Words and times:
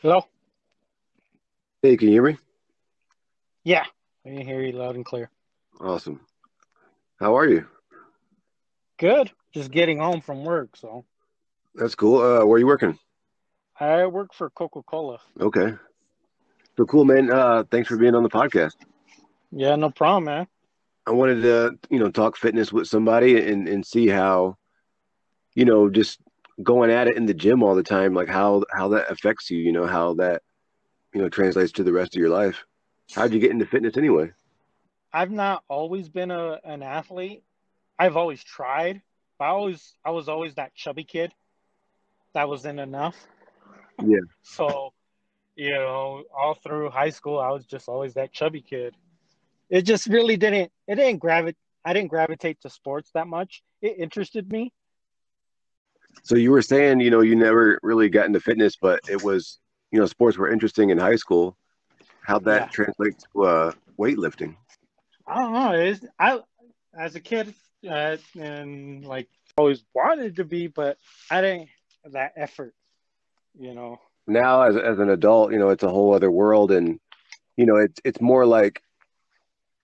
Hello? 0.00 0.24
Hey, 1.82 1.96
can 1.96 2.08
you 2.08 2.14
hear 2.14 2.22
me? 2.22 2.38
Yeah, 3.64 3.84
I 4.24 4.28
can 4.28 4.46
hear 4.46 4.60
you 4.60 4.72
loud 4.72 4.94
and 4.96 5.04
clear. 5.04 5.30
Awesome. 5.80 6.20
How 7.18 7.36
are 7.36 7.46
you? 7.48 7.66
Good. 8.98 9.32
Just 9.52 9.70
getting 9.70 9.98
home 9.98 10.20
from 10.20 10.44
work, 10.44 10.76
so 10.76 11.04
That's 11.74 11.94
cool. 11.94 12.18
Uh, 12.18 12.44
where 12.44 12.56
are 12.56 12.58
you 12.58 12.66
working? 12.66 12.98
I 13.80 14.06
work 14.06 14.34
for 14.34 14.50
Coca 14.50 14.82
Cola. 14.82 15.18
Okay. 15.40 15.72
So 16.76 16.84
cool, 16.86 17.04
man. 17.04 17.30
Uh, 17.30 17.64
thanks 17.70 17.88
for 17.88 17.96
being 17.96 18.14
on 18.14 18.22
the 18.22 18.28
podcast. 18.28 18.74
Yeah, 19.50 19.76
no 19.76 19.90
problem, 19.90 20.24
man. 20.24 20.46
I 21.06 21.10
wanted 21.12 21.42
to, 21.42 21.78
you 21.90 21.98
know, 21.98 22.10
talk 22.10 22.36
fitness 22.36 22.72
with 22.72 22.86
somebody 22.86 23.40
and 23.50 23.66
and 23.66 23.84
see 23.84 24.08
how, 24.08 24.56
you 25.54 25.64
know, 25.64 25.88
just 25.88 26.20
going 26.62 26.90
at 26.90 27.08
it 27.08 27.16
in 27.16 27.26
the 27.26 27.34
gym 27.34 27.62
all 27.62 27.74
the 27.74 27.82
time, 27.82 28.14
like 28.14 28.28
how 28.28 28.64
how 28.72 28.88
that 28.88 29.10
affects 29.10 29.50
you. 29.50 29.58
You 29.58 29.72
know, 29.72 29.86
how 29.86 30.14
that, 30.14 30.42
you 31.14 31.20
know, 31.20 31.28
translates 31.28 31.72
to 31.72 31.84
the 31.84 31.92
rest 31.92 32.16
of 32.16 32.20
your 32.20 32.30
life. 32.30 32.64
How'd 33.14 33.32
you 33.32 33.40
get 33.40 33.50
into 33.50 33.66
fitness 33.66 33.96
anyway? 33.96 34.32
I've 35.12 35.30
not 35.30 35.62
always 35.68 36.08
been 36.08 36.30
a 36.30 36.58
an 36.64 36.82
athlete. 36.82 37.42
I've 37.98 38.16
always 38.16 38.42
tried, 38.42 39.02
but 39.38 39.46
I 39.46 39.48
always 39.48 39.94
I 40.04 40.10
was 40.10 40.28
always 40.28 40.54
that 40.56 40.74
chubby 40.74 41.04
kid. 41.04 41.32
That 42.34 42.48
wasn't 42.48 42.78
enough. 42.78 43.16
Yeah. 44.04 44.20
So, 44.42 44.92
you 45.56 45.70
know, 45.70 46.24
all 46.36 46.54
through 46.54 46.90
high 46.90 47.10
school, 47.10 47.40
I 47.40 47.50
was 47.50 47.64
just 47.64 47.88
always 47.88 48.14
that 48.14 48.32
chubby 48.32 48.60
kid. 48.60 48.94
It 49.70 49.82
just 49.82 50.06
really 50.06 50.36
didn't. 50.36 50.70
It 50.86 50.96
didn't 50.96 51.18
gravitate. 51.18 51.56
I 51.84 51.92
didn't 51.94 52.08
gravitate 52.08 52.60
to 52.62 52.70
sports 52.70 53.10
that 53.14 53.26
much. 53.26 53.62
It 53.80 53.98
interested 53.98 54.50
me. 54.52 54.72
So 56.22 56.34
you 56.36 56.50
were 56.50 56.62
saying, 56.62 57.00
you 57.00 57.10
know, 57.10 57.20
you 57.20 57.34
never 57.36 57.78
really 57.82 58.08
got 58.08 58.26
into 58.26 58.40
fitness, 58.40 58.76
but 58.76 59.00
it 59.08 59.22
was, 59.22 59.58
you 59.90 59.98
know, 59.98 60.06
sports 60.06 60.36
were 60.36 60.50
interesting 60.50 60.90
in 60.90 60.98
high 60.98 61.16
school. 61.16 61.56
How'd 62.22 62.44
that 62.44 62.64
Yeah. 62.64 62.68
translate 62.70 63.14
to 63.34 63.44
uh, 63.44 63.72
weightlifting? 63.98 64.56
I 65.26 65.34
don't 65.34 65.52
know. 65.52 65.72
It's, 65.72 66.04
I, 66.18 66.40
as 66.98 67.14
a 67.14 67.20
kid, 67.20 67.54
uh, 67.88 68.16
and 68.38 69.04
like 69.04 69.28
always 69.56 69.84
wanted 69.94 70.36
to 70.36 70.44
be, 70.44 70.66
but 70.66 70.98
I 71.30 71.40
didn't 71.40 71.68
that 72.12 72.32
effort. 72.36 72.74
You 73.58 73.74
know. 73.74 74.00
now 74.26 74.62
as 74.62 74.76
as 74.76 74.98
an 74.98 75.08
adult, 75.10 75.52
you 75.52 75.58
know, 75.58 75.70
it's 75.70 75.82
a 75.82 75.88
whole 75.88 76.14
other 76.14 76.30
world, 76.30 76.70
and 76.70 77.00
you 77.56 77.66
know, 77.66 77.76
it's 77.76 78.00
it's 78.04 78.20
more 78.20 78.46
like 78.46 78.82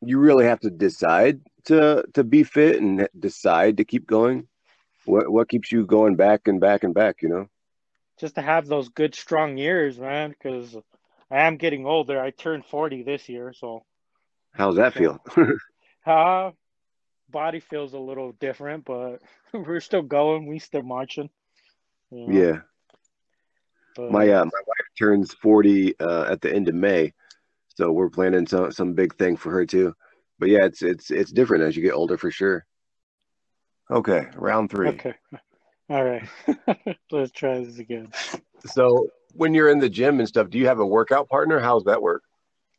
you 0.00 0.18
really 0.18 0.44
have 0.44 0.60
to 0.60 0.70
decide 0.70 1.40
to 1.66 2.04
to 2.14 2.24
be 2.24 2.42
fit 2.44 2.80
and 2.80 3.08
decide 3.18 3.78
to 3.78 3.84
keep 3.84 4.06
going. 4.06 4.46
What 5.06 5.30
what 5.30 5.48
keeps 5.48 5.70
you 5.72 5.86
going 5.86 6.16
back 6.16 6.48
and 6.48 6.60
back 6.60 6.84
and 6.84 6.94
back? 6.94 7.22
You 7.22 7.28
know, 7.28 7.48
just 8.18 8.36
to 8.36 8.42
have 8.42 8.66
those 8.66 8.88
good 8.88 9.14
strong 9.14 9.56
years, 9.56 9.98
man. 9.98 10.30
Because 10.30 10.76
I 11.30 11.42
am 11.42 11.56
getting 11.56 11.86
older. 11.86 12.20
I 12.20 12.30
turned 12.30 12.64
forty 12.64 13.02
this 13.02 13.28
year, 13.28 13.52
so 13.52 13.84
how's 14.52 14.76
that 14.76 14.94
feel? 14.94 15.22
uh 16.06 16.50
body 17.30 17.60
feels 17.60 17.92
a 17.92 17.98
little 17.98 18.32
different, 18.32 18.84
but 18.84 19.20
we're 19.52 19.80
still 19.80 20.02
going. 20.02 20.46
We 20.46 20.58
still 20.58 20.82
marching. 20.82 21.30
you 22.10 22.26
know, 22.26 22.32
yeah, 22.32 22.58
but, 23.96 24.10
my 24.10 24.28
uh, 24.28 24.44
my 24.44 24.60
wife 24.66 24.88
turns 24.98 25.34
forty 25.34 25.98
uh, 25.98 26.30
at 26.30 26.40
the 26.40 26.52
end 26.52 26.68
of 26.68 26.74
May, 26.74 27.12
so 27.76 27.92
we're 27.92 28.10
planning 28.10 28.46
some 28.46 28.72
some 28.72 28.94
big 28.94 29.14
thing 29.16 29.36
for 29.36 29.50
her 29.50 29.66
too. 29.66 29.94
But 30.38 30.48
yeah, 30.48 30.64
it's 30.64 30.82
it's 30.82 31.10
it's 31.10 31.32
different 31.32 31.64
as 31.64 31.76
you 31.76 31.82
get 31.82 31.94
older 31.94 32.16
for 32.16 32.30
sure. 32.30 32.64
Okay, 33.90 34.26
round 34.36 34.70
three. 34.70 34.88
okay, 34.88 35.14
all 35.90 36.04
right. 36.04 36.28
Let's 37.10 37.32
try 37.32 37.62
this 37.62 37.78
again. 37.78 38.08
So 38.66 39.08
when 39.34 39.54
you're 39.54 39.68
in 39.68 39.78
the 39.78 39.90
gym 39.90 40.18
and 40.20 40.28
stuff, 40.28 40.48
do 40.48 40.58
you 40.58 40.66
have 40.66 40.78
a 40.78 40.86
workout 40.86 41.28
partner? 41.28 41.60
How's 41.60 41.84
that 41.84 42.00
work? 42.00 42.22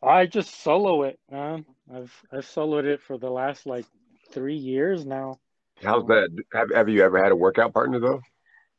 I 0.01 0.25
just 0.25 0.61
solo 0.61 1.03
it, 1.03 1.19
man. 1.31 1.65
I've 1.93 2.13
I've 2.31 2.45
soloed 2.45 2.85
it 2.85 3.01
for 3.01 3.17
the 3.17 3.29
last 3.29 3.65
like 3.65 3.85
three 4.31 4.55
years 4.55 5.05
now. 5.05 5.39
How's 5.81 6.05
that? 6.07 6.29
Have, 6.53 6.69
have 6.73 6.89
you 6.89 7.03
ever 7.03 7.21
had 7.21 7.31
a 7.31 7.35
workout 7.35 7.73
partner 7.73 7.99
though? 7.99 8.21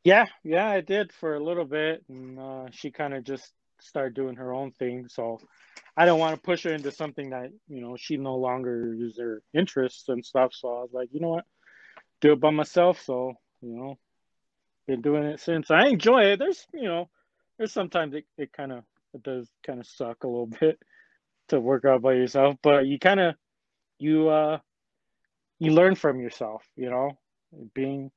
Yeah, 0.03 0.25
yeah, 0.43 0.69
I 0.69 0.81
did 0.81 1.11
for 1.11 1.35
a 1.35 1.43
little 1.43 1.65
bit, 1.65 2.03
and 2.07 2.39
uh, 2.39 2.67
she 2.71 2.91
kind 2.91 3.13
of 3.13 3.23
just 3.23 3.51
started 3.79 4.13
doing 4.13 4.35
her 4.35 4.53
own 4.53 4.71
thing. 4.71 5.07
So 5.09 5.39
I 5.95 6.05
don't 6.05 6.19
want 6.19 6.35
to 6.35 6.41
push 6.41 6.63
her 6.63 6.73
into 6.73 6.91
something 6.91 7.31
that 7.31 7.51
you 7.67 7.81
know 7.81 7.97
she 7.97 8.17
no 8.17 8.35
longer 8.35 8.95
is 8.99 9.17
her 9.17 9.41
interests 9.53 10.09
and 10.09 10.25
stuff. 10.25 10.53
So 10.53 10.69
I 10.69 10.81
was 10.81 10.91
like, 10.93 11.09
you 11.11 11.19
know 11.19 11.29
what, 11.29 11.45
do 12.21 12.33
it 12.33 12.39
by 12.39 12.51
myself. 12.51 13.01
So 13.01 13.33
you 13.61 13.75
know, 13.75 13.97
been 14.87 15.01
doing 15.01 15.23
it 15.23 15.39
since. 15.39 15.71
I 15.71 15.87
enjoy 15.87 16.23
it. 16.23 16.39
There's 16.39 16.65
you 16.73 16.85
know, 16.85 17.09
there's 17.57 17.73
sometimes 17.73 18.15
it, 18.15 18.25
it 18.37 18.53
kind 18.53 18.71
of 18.71 18.83
it 19.13 19.23
does 19.23 19.49
kind 19.65 19.79
of 19.79 19.87
suck 19.87 20.23
a 20.23 20.27
little 20.27 20.47
bit 20.59 20.79
to 21.49 21.59
work 21.59 21.85
out 21.85 22.01
by 22.01 22.13
yourself, 22.13 22.55
but 22.61 22.87
you 22.87 22.99
kind 22.99 23.19
of 23.19 23.35
you 23.99 24.29
uh 24.29 24.59
you 25.59 25.71
learn 25.71 25.95
from 25.95 26.19
yourself. 26.19 26.63
You 26.75 26.89
know, 26.89 27.17
being 27.73 28.11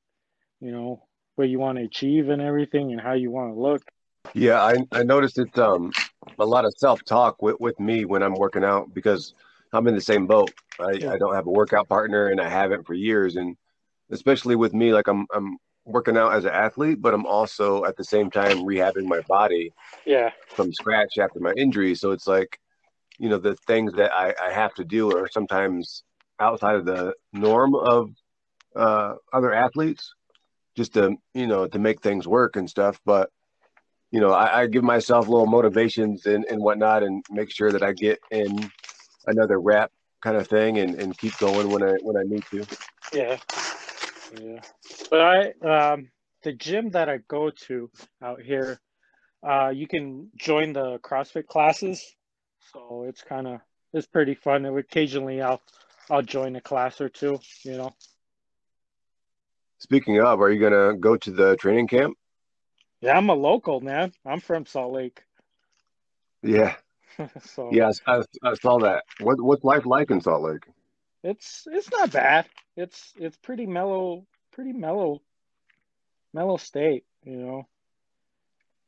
you 0.59 0.71
know 0.71 1.03
what 1.35 1.49
you 1.49 1.59
want 1.59 1.77
to 1.77 1.83
achieve 1.83 2.29
and 2.29 2.41
everything 2.41 2.91
and 2.91 3.01
how 3.01 3.13
you 3.13 3.31
want 3.31 3.53
to 3.53 3.59
look. 3.59 3.83
Yeah, 4.33 4.61
I 4.61 4.77
I 4.91 5.03
noticed 5.03 5.39
it's 5.39 5.57
um 5.57 5.91
a 6.39 6.45
lot 6.45 6.65
of 6.65 6.73
self-talk 6.77 7.41
with, 7.41 7.57
with 7.59 7.79
me 7.79 8.05
when 8.05 8.23
I'm 8.23 8.35
working 8.35 8.63
out 8.63 8.93
because 8.93 9.33
I'm 9.73 9.87
in 9.87 9.95
the 9.95 10.01
same 10.01 10.27
boat. 10.27 10.53
I, 10.79 10.91
Yeah. 10.91 11.13
I 11.13 11.17
don't 11.17 11.35
have 11.35 11.47
a 11.47 11.51
workout 11.51 11.89
partner 11.89 12.27
and 12.27 12.39
I 12.39 12.49
haven't 12.49 12.85
for 12.85 12.93
years 12.93 13.35
and 13.35 13.57
especially 14.11 14.55
with 14.55 14.73
me 14.73 14.93
like 14.93 15.07
I'm 15.07 15.25
I'm 15.33 15.57
working 15.85 16.17
out 16.17 16.33
as 16.33 16.45
an 16.45 16.51
athlete, 16.51 17.01
but 17.01 17.13
I'm 17.13 17.25
also 17.25 17.85
at 17.85 17.97
the 17.97 18.03
same 18.03 18.29
time 18.29 18.59
rehabbing 18.59 19.05
my 19.05 19.19
body 19.27 19.73
Yeah. 20.05 20.29
from 20.55 20.71
scratch 20.71 21.17
after 21.19 21.39
my 21.39 21.53
injury. 21.53 21.95
So 21.95 22.11
it's 22.11 22.27
like, 22.27 22.59
you 23.17 23.29
know, 23.29 23.39
the 23.39 23.55
things 23.67 23.93
that 23.93 24.13
I, 24.13 24.33
I 24.41 24.51
have 24.51 24.73
to 24.75 24.83
do 24.85 25.09
are 25.09 25.27
sometimes 25.27 26.03
outside 26.39 26.75
of 26.75 26.85
the 26.85 27.13
norm 27.33 27.73
of 27.75 28.09
uh, 28.75 29.15
other 29.33 29.53
athletes 29.53 30.13
just 30.77 30.93
to, 30.93 31.15
you 31.33 31.47
know, 31.47 31.67
to 31.67 31.79
make 31.79 32.01
things 32.01 32.27
work 32.27 32.55
and 32.55 32.69
stuff. 32.69 32.99
But, 33.05 33.29
you 34.11 34.19
know, 34.19 34.31
I, 34.31 34.61
I 34.61 34.67
give 34.67 34.83
myself 34.83 35.27
little 35.27 35.47
motivations 35.47 36.25
and, 36.27 36.45
and 36.45 36.61
whatnot 36.61 37.03
and 37.03 37.23
make 37.31 37.49
sure 37.51 37.71
that 37.71 37.83
I 37.83 37.93
get 37.93 38.19
in 38.29 38.69
another 39.25 39.59
rep 39.59 39.91
kind 40.21 40.37
of 40.37 40.47
thing 40.47 40.77
and, 40.77 40.99
and 40.99 41.17
keep 41.17 41.37
going 41.39 41.69
when 41.71 41.81
I 41.83 41.93
when 42.03 42.17
I 42.17 42.23
need 42.23 42.43
to. 42.51 42.65
Yeah. 43.13 43.37
Yeah. 44.39 44.61
But 45.09 45.21
I 45.21 45.93
um 45.93 46.09
the 46.43 46.53
gym 46.53 46.91
that 46.91 47.09
I 47.09 47.17
go 47.27 47.49
to 47.67 47.89
out 48.21 48.41
here, 48.41 48.79
uh 49.47 49.69
you 49.69 49.87
can 49.87 50.29
join 50.35 50.73
the 50.73 50.99
CrossFit 50.99 51.47
classes. 51.47 52.15
So 52.73 53.05
it's 53.07 53.21
kind 53.23 53.47
of 53.47 53.59
it's 53.93 54.07
pretty 54.07 54.35
fun. 54.35 54.65
And 54.65 54.77
occasionally 54.77 55.41
I'll 55.41 55.61
I'll 56.09 56.21
join 56.21 56.55
a 56.55 56.61
class 56.61 57.01
or 57.01 57.09
two, 57.09 57.39
you 57.63 57.77
know. 57.77 57.93
Speaking 59.79 60.21
of, 60.21 60.41
are 60.41 60.51
you 60.51 60.59
gonna 60.59 60.95
go 60.95 61.17
to 61.17 61.31
the 61.31 61.55
training 61.57 61.87
camp? 61.87 62.17
Yeah, 63.01 63.17
I'm 63.17 63.29
a 63.29 63.33
local, 63.33 63.81
man. 63.81 64.13
I'm 64.25 64.39
from 64.39 64.65
Salt 64.67 64.93
Lake. 64.93 65.23
Yeah, 66.43 66.75
so 67.41 67.69
yeah, 67.71 67.91
I, 68.05 68.17
I, 68.17 68.23
I 68.43 68.53
saw 68.55 68.79
that. 68.79 69.03
What 69.19 69.41
what's 69.41 69.63
life 69.63 69.85
like 69.85 70.11
in 70.11 70.21
Salt 70.21 70.43
Lake? 70.43 70.63
It's 71.23 71.67
it's 71.71 71.91
not 71.91 72.11
bad. 72.11 72.47
It's 72.75 73.13
it's 73.17 73.37
pretty 73.37 73.65
mellow, 73.65 74.25
pretty 74.51 74.73
mellow 74.73 75.21
mellow 76.33 76.57
state, 76.57 77.03
you 77.23 77.37
know, 77.37 77.67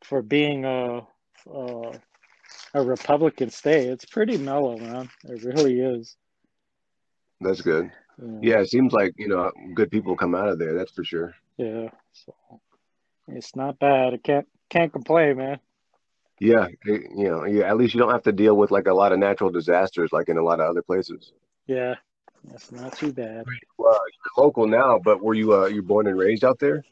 for 0.04 0.22
being 0.22 0.66
a 0.66 1.02
a, 1.52 2.00
a 2.74 2.82
Republican 2.82 3.50
state. 3.50 3.88
It's 3.88 4.06
pretty 4.06 4.38
mellow, 4.38 4.78
man. 4.78 5.10
It 5.26 5.44
really 5.44 5.80
is. 5.80 6.16
That's 7.42 7.62
good. 7.62 7.92
know. 8.18 8.40
Yeah, 8.42 8.60
it 8.60 8.70
seems 8.70 8.94
like 8.94 9.14
you 9.18 9.28
know 9.28 9.52
good 9.74 9.92
people 9.92 10.16
come 10.16 10.36
out 10.36 10.50
of 10.50 10.60
there. 10.60 10.74
That's 10.74 10.92
for 10.92 11.04
sure. 11.04 11.36
Yeah. 11.58 11.90
So 12.14 12.34
it's 13.28 13.56
not 13.56 13.80
bad. 13.80 14.14
I 14.14 14.18
can't 14.18 14.48
can't 14.70 14.92
complain, 14.92 15.38
man. 15.38 15.60
Yeah, 16.40 16.68
you 16.86 17.30
know, 17.30 17.46
yeah. 17.46 17.70
At 17.70 17.78
least 17.78 17.94
you 17.94 18.00
don't 18.00 18.12
have 18.12 18.24
to 18.24 18.32
deal 18.32 18.58
with 18.58 18.72
like 18.72 18.88
a 18.88 18.94
lot 18.94 19.14
of 19.14 19.20
natural 19.20 19.52
disasters 19.52 20.12
like 20.12 20.30
in 20.30 20.38
a 20.38 20.44
lot 20.44 20.60
of 20.60 20.70
other 20.70 20.82
places. 20.82 21.32
Yeah. 21.68 21.96
That's 22.46 22.72
not 22.72 22.96
too 22.96 23.14
bad. 23.14 23.46
You're 23.80 24.00
local 24.38 24.68
now, 24.68 25.00
but 25.00 25.22
were 25.22 25.34
you 25.34 25.54
uh 25.54 25.66
you 25.68 25.82
born 25.82 26.08
and 26.08 26.18
raised 26.18 26.44
out 26.44 26.60
there? 26.60 26.84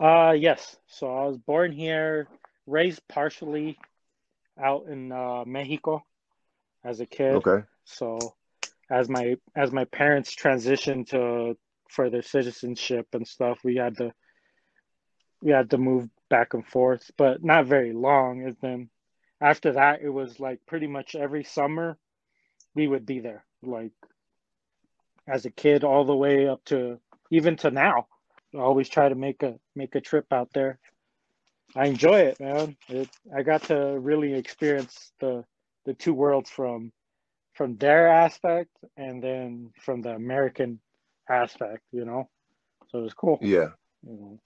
Uh 0.00 0.32
yes. 0.32 0.76
So 0.86 1.06
I 1.06 1.26
was 1.26 1.38
born 1.38 1.72
here, 1.72 2.28
raised 2.66 3.06
partially 3.08 3.78
out 4.62 4.86
in 4.86 5.12
uh 5.12 5.44
Mexico 5.46 6.04
as 6.84 7.00
a 7.00 7.06
kid. 7.06 7.34
Okay. 7.36 7.64
So 7.84 8.34
as 8.90 9.08
my 9.08 9.36
as 9.54 9.72
my 9.72 9.84
parents 9.84 10.34
transitioned 10.34 11.08
to 11.08 11.56
further 11.88 12.22
citizenship 12.22 13.06
and 13.12 13.26
stuff, 13.26 13.58
we 13.64 13.76
had 13.76 13.96
to 13.98 14.12
we 15.42 15.50
had 15.52 15.70
to 15.70 15.78
move 15.78 16.08
back 16.28 16.54
and 16.54 16.66
forth, 16.66 17.10
but 17.16 17.44
not 17.44 17.66
very 17.66 17.92
long. 17.92 18.44
And 18.44 18.56
then 18.60 18.90
after 19.40 19.72
that, 19.72 20.00
it 20.02 20.08
was 20.08 20.40
like 20.40 20.60
pretty 20.66 20.86
much 20.86 21.14
every 21.14 21.44
summer 21.44 21.98
we 22.74 22.88
would 22.88 23.06
be 23.06 23.20
there, 23.20 23.44
like 23.62 23.92
as 25.28 25.44
a 25.44 25.50
kid 25.50 25.84
all 25.84 26.04
the 26.04 26.16
way 26.16 26.48
up 26.48 26.64
to 26.66 26.98
even 27.30 27.56
to 27.56 27.70
now. 27.70 28.06
I 28.54 28.58
always 28.58 28.88
try 28.88 29.08
to 29.08 29.14
make 29.14 29.42
a 29.42 29.54
make 29.74 29.94
a 29.94 30.00
trip 30.00 30.26
out 30.32 30.50
there. 30.54 30.78
I 31.74 31.86
enjoy 31.86 32.20
it, 32.20 32.40
man. 32.40 32.76
It, 32.88 33.08
I 33.36 33.42
got 33.42 33.64
to 33.64 33.98
really 33.98 34.34
experience 34.34 35.12
the 35.20 35.44
the 35.84 35.94
two 35.94 36.14
worlds 36.14 36.50
from 36.50 36.92
from 37.54 37.76
their 37.76 38.08
aspect 38.08 38.70
and 38.96 39.22
then 39.22 39.72
from 39.80 40.02
the 40.02 40.10
American 40.10 40.80
aspect, 41.28 41.82
you 41.92 42.04
know. 42.04 42.28
So 42.88 42.98
it 43.00 43.02
was 43.02 43.14
cool. 43.14 43.38
Yeah. 43.40 43.70
you 44.06 44.16
know. 44.16 44.40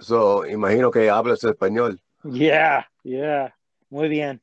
So, 0.00 0.44
imagino 0.44 0.92
que 0.92 1.08
hablas 1.08 1.42
español. 1.42 1.98
Yeah, 2.24 2.84
yeah. 3.02 3.50
Muy 3.90 4.08
bien. 4.08 4.40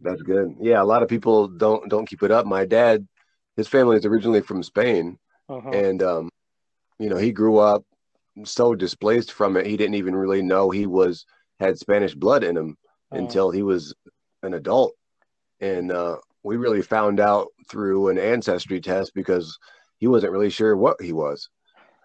That's 0.00 0.22
good. 0.22 0.56
Yeah, 0.60 0.82
a 0.82 0.84
lot 0.84 1.02
of 1.02 1.08
people 1.08 1.48
don't 1.48 1.88
don't 1.88 2.06
keep 2.06 2.22
it 2.22 2.30
up. 2.30 2.44
My 2.44 2.64
dad, 2.66 3.06
his 3.56 3.68
family 3.68 3.96
is 3.96 4.06
originally 4.06 4.40
from 4.40 4.62
Spain, 4.62 5.18
Uh-huh. 5.48 5.70
and 5.70 6.02
um, 6.02 6.28
you 6.98 7.08
know, 7.08 7.16
he 7.16 7.32
grew 7.32 7.58
up 7.58 7.84
so 8.44 8.74
displaced 8.74 9.32
from 9.32 9.56
it, 9.56 9.66
he 9.66 9.76
didn't 9.76 9.94
even 9.96 10.14
really 10.16 10.42
know 10.42 10.70
he 10.70 10.86
was 10.86 11.26
had 11.60 11.78
Spanish 11.78 12.14
blood 12.14 12.44
in 12.44 12.56
him 12.56 12.76
Uh, 13.12 13.16
until 13.18 13.50
he 13.50 13.62
was 13.62 13.94
an 14.42 14.54
adult. 14.54 14.94
And 15.60 15.92
uh, 15.92 16.16
we 16.42 16.56
really 16.56 16.82
found 16.82 17.20
out 17.20 17.48
through 17.70 18.08
an 18.08 18.18
ancestry 18.18 18.80
test 18.80 19.12
because 19.14 19.58
he 19.98 20.06
wasn't 20.08 20.32
really 20.32 20.50
sure 20.50 20.76
what 20.76 21.00
he 21.00 21.12
was. 21.12 21.48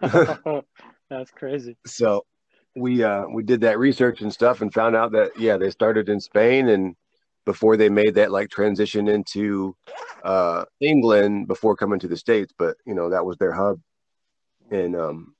That's 1.10 1.30
crazy. 1.34 1.76
So 1.86 2.24
we 2.76 3.02
uh, 3.02 3.24
we 3.32 3.42
did 3.42 3.62
that 3.62 3.78
research 3.78 4.20
and 4.20 4.32
stuff 4.32 4.60
and 4.60 4.72
found 4.72 4.94
out 4.96 5.12
that 5.12 5.38
yeah, 5.38 5.56
they 5.56 5.70
started 5.70 6.08
in 6.08 6.20
Spain 6.20 6.68
and 6.68 6.94
before 7.48 7.78
they 7.78 7.88
made 7.88 8.16
that 8.16 8.30
like 8.30 8.50
transition 8.50 9.08
into 9.08 9.74
uh, 10.22 10.66
England 10.82 11.48
before 11.48 11.74
coming 11.74 11.98
to 11.98 12.06
the 12.06 12.14
states, 12.14 12.52
but 12.58 12.76
you 12.84 12.94
know 12.94 13.08
that 13.08 13.24
was 13.24 13.38
their 13.38 13.52
hub. 13.52 13.80
And 14.70 14.94
um, 14.94 15.34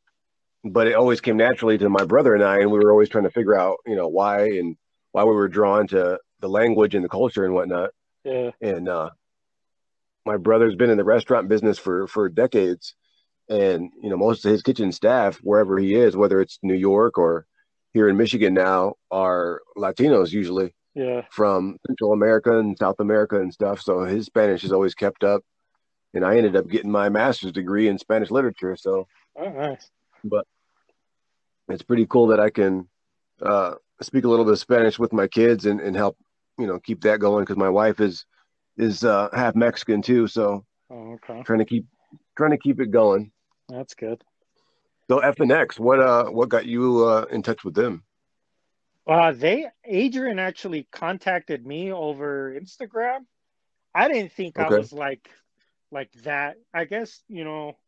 but 0.64 0.86
it 0.86 0.94
always 0.94 1.20
came 1.20 1.36
naturally 1.36 1.76
to 1.76 1.90
my 1.90 2.06
brother 2.06 2.34
and 2.34 2.42
I, 2.42 2.60
and 2.60 2.70
we 2.70 2.78
were 2.78 2.92
always 2.92 3.10
trying 3.10 3.24
to 3.24 3.30
figure 3.30 3.54
out 3.54 3.76
you 3.86 3.94
know 3.94 4.08
why 4.08 4.44
and 4.46 4.78
why 5.12 5.24
we 5.24 5.34
were 5.34 5.48
drawn 5.48 5.86
to 5.88 6.18
the 6.40 6.48
language 6.48 6.94
and 6.94 7.04
the 7.04 7.10
culture 7.10 7.44
and 7.44 7.52
whatnot. 7.52 7.90
Yeah. 8.24 8.52
And 8.62 8.88
uh, 8.88 9.10
my 10.24 10.38
brother's 10.38 10.76
been 10.76 10.88
in 10.88 10.96
the 10.96 11.04
restaurant 11.04 11.50
business 11.50 11.78
for 11.78 12.06
for 12.06 12.30
decades, 12.30 12.94
and 13.50 13.90
you 14.02 14.08
know 14.08 14.16
most 14.16 14.46
of 14.46 14.50
his 14.50 14.62
kitchen 14.62 14.92
staff, 14.92 15.36
wherever 15.42 15.76
he 15.76 15.94
is, 15.94 16.16
whether 16.16 16.40
it's 16.40 16.58
New 16.62 16.72
York 16.72 17.18
or 17.18 17.44
here 17.92 18.08
in 18.08 18.16
Michigan 18.16 18.54
now, 18.54 18.94
are 19.10 19.60
Latinos 19.76 20.32
usually 20.32 20.72
Yeah. 20.98 21.22
from 21.30 21.78
Central 21.86 22.12
America 22.12 22.58
and 22.58 22.76
South 22.76 22.96
America 22.98 23.40
and 23.40 23.52
stuff. 23.52 23.80
So 23.80 24.02
his 24.04 24.26
Spanish 24.26 24.64
is 24.64 24.72
always 24.72 24.94
kept 24.94 25.22
up, 25.22 25.42
and 26.12 26.24
I 26.24 26.36
ended 26.36 26.56
up 26.56 26.66
getting 26.68 26.90
my 26.90 27.08
master's 27.08 27.52
degree 27.52 27.86
in 27.86 27.98
Spanish 27.98 28.30
literature. 28.32 28.74
So 28.76 29.06
Oh, 29.36 29.48
nice. 29.48 29.88
But 30.24 30.44
it's 31.68 31.82
pretty 31.82 32.06
cool 32.06 32.26
that 32.28 32.40
I 32.40 32.50
can 32.50 32.88
uh, 33.40 33.74
speak 34.02 34.24
a 34.24 34.28
little 34.28 34.44
bit 34.44 34.54
of 34.54 34.58
Spanish 34.58 34.98
with 34.98 35.12
my 35.12 35.28
kids 35.28 35.66
and, 35.66 35.80
and 35.80 35.94
help 35.94 36.16
you 36.58 36.66
know 36.66 36.80
keep 36.80 37.02
that 37.02 37.20
going 37.20 37.44
because 37.44 37.56
my 37.56 37.68
wife 37.68 38.00
is 38.00 38.24
is 38.76 39.04
uh, 39.04 39.28
half 39.32 39.54
Mexican 39.54 40.02
too. 40.02 40.26
So 40.26 40.64
Oh, 40.90 41.12
okay. 41.14 41.42
trying 41.44 41.60
to 41.60 41.64
keep 41.64 41.86
trying 42.36 42.50
to 42.50 42.58
keep 42.58 42.80
it 42.80 42.90
going. 42.90 43.30
That's 43.68 43.94
good. 43.94 44.24
So 45.08 45.20
FNX, 45.20 45.78
what 45.78 46.00
uh 46.00 46.24
what 46.24 46.48
got 46.48 46.66
you 46.66 47.04
uh 47.04 47.26
in 47.30 47.42
touch 47.42 47.62
with 47.62 47.74
them? 47.74 48.02
Uh, 49.08 49.32
they 49.32 49.66
Adrian 49.84 50.38
actually 50.38 50.86
contacted 50.92 51.66
me 51.66 51.90
over 51.90 52.54
Instagram. 52.60 53.20
I 53.94 54.08
didn't 54.08 54.32
think 54.32 54.58
I 54.58 54.68
was 54.68 54.92
like 54.92 55.30
like 55.90 56.12
that. 56.24 56.56
I 56.74 56.84
guess 56.84 57.22
you 57.26 57.44
know, 57.44 57.78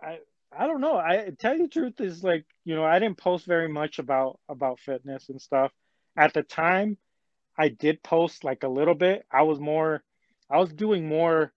I 0.00 0.20
I 0.56 0.68
don't 0.68 0.80
know. 0.80 0.96
I 0.96 1.30
tell 1.36 1.56
you 1.56 1.64
the 1.64 1.68
truth 1.68 2.00
is 2.00 2.22
like 2.22 2.44
you 2.64 2.76
know 2.76 2.84
I 2.84 3.00
didn't 3.00 3.18
post 3.18 3.44
very 3.44 3.68
much 3.68 3.98
about 3.98 4.38
about 4.48 4.78
fitness 4.78 5.28
and 5.28 5.42
stuff 5.42 5.72
at 6.16 6.32
the 6.32 6.44
time. 6.44 6.96
I 7.58 7.68
did 7.68 8.02
post 8.02 8.44
like 8.44 8.62
a 8.62 8.68
little 8.68 8.94
bit. 8.94 9.24
I 9.32 9.42
was 9.42 9.58
more, 9.58 10.02
I 10.50 10.58
was 10.58 10.72
doing 10.72 11.08
more 11.08 11.52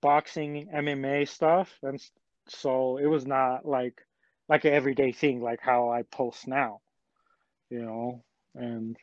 boxing, 0.00 0.68
MMA 0.72 1.26
stuff, 1.28 1.76
and 1.82 2.00
so 2.48 2.98
it 2.98 3.06
was 3.06 3.26
not 3.26 3.66
like 3.66 4.00
like 4.48 4.64
an 4.64 4.74
everyday 4.74 5.12
thing 5.12 5.40
like 5.42 5.60
how 5.60 5.90
I 5.90 6.02
post 6.02 6.46
now, 6.46 6.80
you 7.70 7.82
know. 7.82 8.22
And 8.54 8.96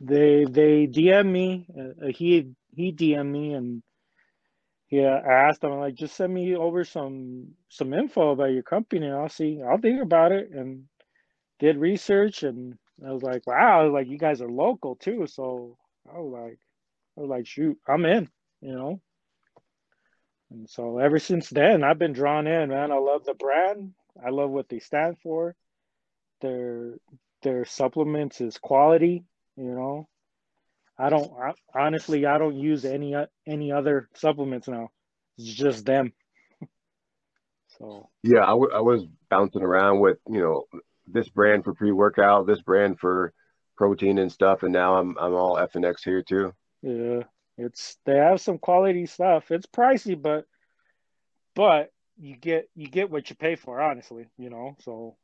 they 0.00 0.44
they 0.44 0.86
DM 0.86 1.30
me. 1.30 1.66
Uh, 1.78 2.08
he 2.08 2.52
he 2.74 2.92
DM 2.92 3.30
me 3.30 3.54
and 3.54 3.82
I 4.92 5.32
asked 5.48 5.64
him 5.64 5.78
like 5.78 5.94
just 5.94 6.16
send 6.16 6.34
me 6.34 6.54
over 6.54 6.84
some 6.84 7.48
some 7.68 7.94
info 7.94 8.30
about 8.30 8.52
your 8.52 8.62
company 8.62 9.06
and 9.06 9.16
I'll 9.16 9.28
see 9.28 9.60
I'll 9.62 9.78
think 9.78 10.02
about 10.02 10.32
it 10.32 10.50
and 10.50 10.84
did 11.58 11.76
research 11.76 12.42
and 12.42 12.76
I 13.06 13.12
was 13.12 13.22
like 13.22 13.46
wow 13.46 13.84
was 13.84 13.92
like 13.92 14.08
you 14.08 14.18
guys 14.18 14.42
are 14.42 14.50
local 14.50 14.96
too. 14.96 15.26
So 15.26 15.78
I 16.12 16.18
was 16.18 16.32
like 16.32 16.58
I 17.16 17.20
was 17.20 17.30
like 17.30 17.46
shoot 17.46 17.78
I'm 17.88 18.04
in 18.04 18.28
you 18.60 18.72
know? 18.72 19.00
And 20.50 20.68
so 20.68 20.98
ever 20.98 21.18
since 21.18 21.48
then 21.48 21.82
I've 21.84 21.98
been 21.98 22.12
drawn 22.12 22.46
in 22.46 22.68
man. 22.68 22.92
I 22.92 22.98
love 22.98 23.24
the 23.24 23.34
brand. 23.34 23.94
I 24.24 24.30
love 24.30 24.50
what 24.50 24.68
they 24.68 24.78
stand 24.78 25.16
for. 25.22 25.54
Their 26.42 26.96
their 27.42 27.64
supplements 27.64 28.40
is 28.40 28.58
quality 28.58 29.24
you 29.56 29.74
know 29.74 30.08
I 30.98 31.10
don't 31.10 31.32
I, 31.38 31.52
honestly 31.74 32.26
I 32.26 32.38
don't 32.38 32.56
use 32.56 32.84
any 32.84 33.14
uh, 33.14 33.26
any 33.46 33.72
other 33.72 34.08
supplements 34.14 34.68
now. 34.68 34.90
It's 35.38 35.52
just 35.52 35.84
them. 35.84 36.12
so 37.78 38.10
Yeah, 38.22 38.42
I, 38.44 38.50
w- 38.50 38.72
I 38.72 38.80
was 38.80 39.04
bouncing 39.30 39.62
around 39.62 40.00
with 40.00 40.18
you 40.28 40.40
know 40.40 40.64
this 41.06 41.28
brand 41.28 41.64
for 41.64 41.74
pre 41.74 41.92
workout, 41.92 42.46
this 42.46 42.62
brand 42.62 43.00
for 43.00 43.32
protein 43.76 44.18
and 44.18 44.30
stuff, 44.30 44.62
and 44.62 44.72
now 44.72 44.96
I'm 44.96 45.16
I'm 45.18 45.34
all 45.34 45.56
FNX 45.56 46.04
here 46.04 46.22
too. 46.22 46.52
yeah, 46.82 47.22
it's 47.58 47.96
they 48.04 48.16
have 48.16 48.40
some 48.40 48.58
quality 48.58 49.06
stuff. 49.06 49.50
It's 49.50 49.66
pricey, 49.66 50.20
but 50.20 50.46
but 51.54 51.90
you 52.18 52.36
get 52.36 52.68
you 52.76 52.86
get 52.86 53.10
what 53.10 53.28
you 53.30 53.36
pay 53.36 53.56
for. 53.56 53.80
Honestly, 53.80 54.26
you 54.38 54.50
know. 54.50 54.76
So 54.80 55.16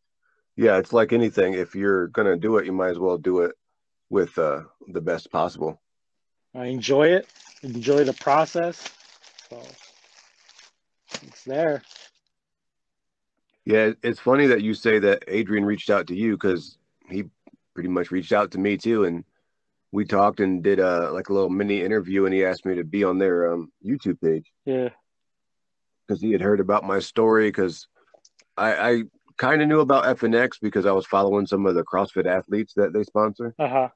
Yeah, 0.59 0.79
it's 0.79 0.93
like 0.93 1.13
anything. 1.13 1.55
If 1.55 1.77
you're 1.77 2.09
gonna 2.09 2.37
do 2.37 2.57
it, 2.57 2.67
you 2.67 2.73
might 2.73 2.91
as 2.91 2.99
well 2.99 3.17
do 3.17 3.43
it 3.43 3.53
with 4.11 4.37
uh, 4.37 4.63
the 4.89 5.01
best 5.01 5.31
possible. 5.31 5.81
I 6.53 6.65
enjoy 6.65 7.11
it. 7.11 7.29
Enjoy 7.63 8.03
the 8.03 8.13
process. 8.13 8.83
So 9.49 9.63
it's 11.23 11.45
there. 11.45 11.85
Yeah, 13.67 13.93
it's 14.03 14.19
funny 14.19 14.47
that 14.47 14.63
you 14.63 14.75
say 14.75 14.99
that 14.99 15.23
Adrian 15.29 15.65
reached 15.65 15.91
out 15.91 16.09
to 16.09 16.17
you 16.17 16.33
because 16.33 16.77
he 17.09 17.23
pretty 17.75 17.89
much 17.89 18.11
reached 18.11 18.33
out 18.33 18.51
to 18.51 18.59
me 18.59 18.77
too, 18.77 19.05
and 19.05 19.23
we 19.93 20.05
talked 20.07 20.41
and 20.41 20.61
did 20.61 20.81
a 20.81 21.13
like 21.13 21.29
a 21.29 21.33
little 21.33 21.51
mini 21.51 21.83
interview, 21.83 22.25
and 22.25 22.35
he 22.35 22.45
asked 22.45 22.67
me 22.67 22.75
to 22.75 22.85
be 22.85 23.05
on 23.05 23.19
their 23.19 23.53
um, 23.53 23.71
YouTube 23.87 24.21
page 24.21 24.51
Yeah. 24.65 24.89
because 26.09 26.21
he 26.21 26.33
had 26.33 26.41
heard 26.41 26.59
about 26.59 26.83
my 26.83 26.99
story 26.99 27.47
because 27.47 27.87
I, 28.57 28.73
I 28.75 29.03
kind 29.39 29.63
of 29.63 29.69
knew 29.69 29.81
about 29.81 30.05
FNX 30.19 30.59
because 30.61 30.85
I 30.85 30.93
was 30.93 31.07
following 31.07 31.47
some 31.47 31.65
of 31.67 31.75
the 31.75 31.85
CrossFit 31.85 32.27
athletes 32.27 32.75
that 32.75 32.93
they 32.93 33.03
sponsor 33.05 33.55
Uh 33.59 33.69
huh. 33.69 33.89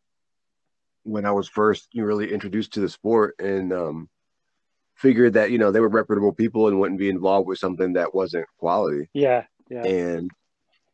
when 1.03 1.27
I 1.27 1.33
was 1.33 1.49
first 1.49 1.89
really 1.95 2.33
introduced 2.33 2.73
to 2.75 2.81
the 2.81 2.89
sport, 2.89 3.35
and 3.39 3.73
um, 3.73 4.09
figured 4.97 5.35
that 5.35 5.51
you 5.51 5.59
know 5.59 5.71
they 5.71 5.81
were 5.81 5.89
reputable 5.89 6.33
people 6.33 6.69
and 6.69 6.79
wouldn't 6.81 6.99
be 7.01 7.09
involved 7.11 7.49
with 7.49 7.59
something 7.59 7.93
that 7.95 8.15
wasn't 8.15 8.47
quality. 8.59 9.09
Yeah. 9.13 9.45
Yeah. 9.71 9.85
and 9.85 10.31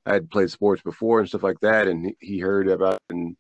I 0.07 0.13
had 0.15 0.31
played 0.31 0.51
sports 0.51 0.83
before 0.83 1.21
and 1.21 1.29
stuff 1.29 1.43
like 1.43 1.61
that, 1.61 1.87
and 1.89 2.07
he- 2.07 2.17
he 2.21 2.39
heard 2.39 2.69
about 2.69 2.95
it 2.95 3.03
and 3.15 3.37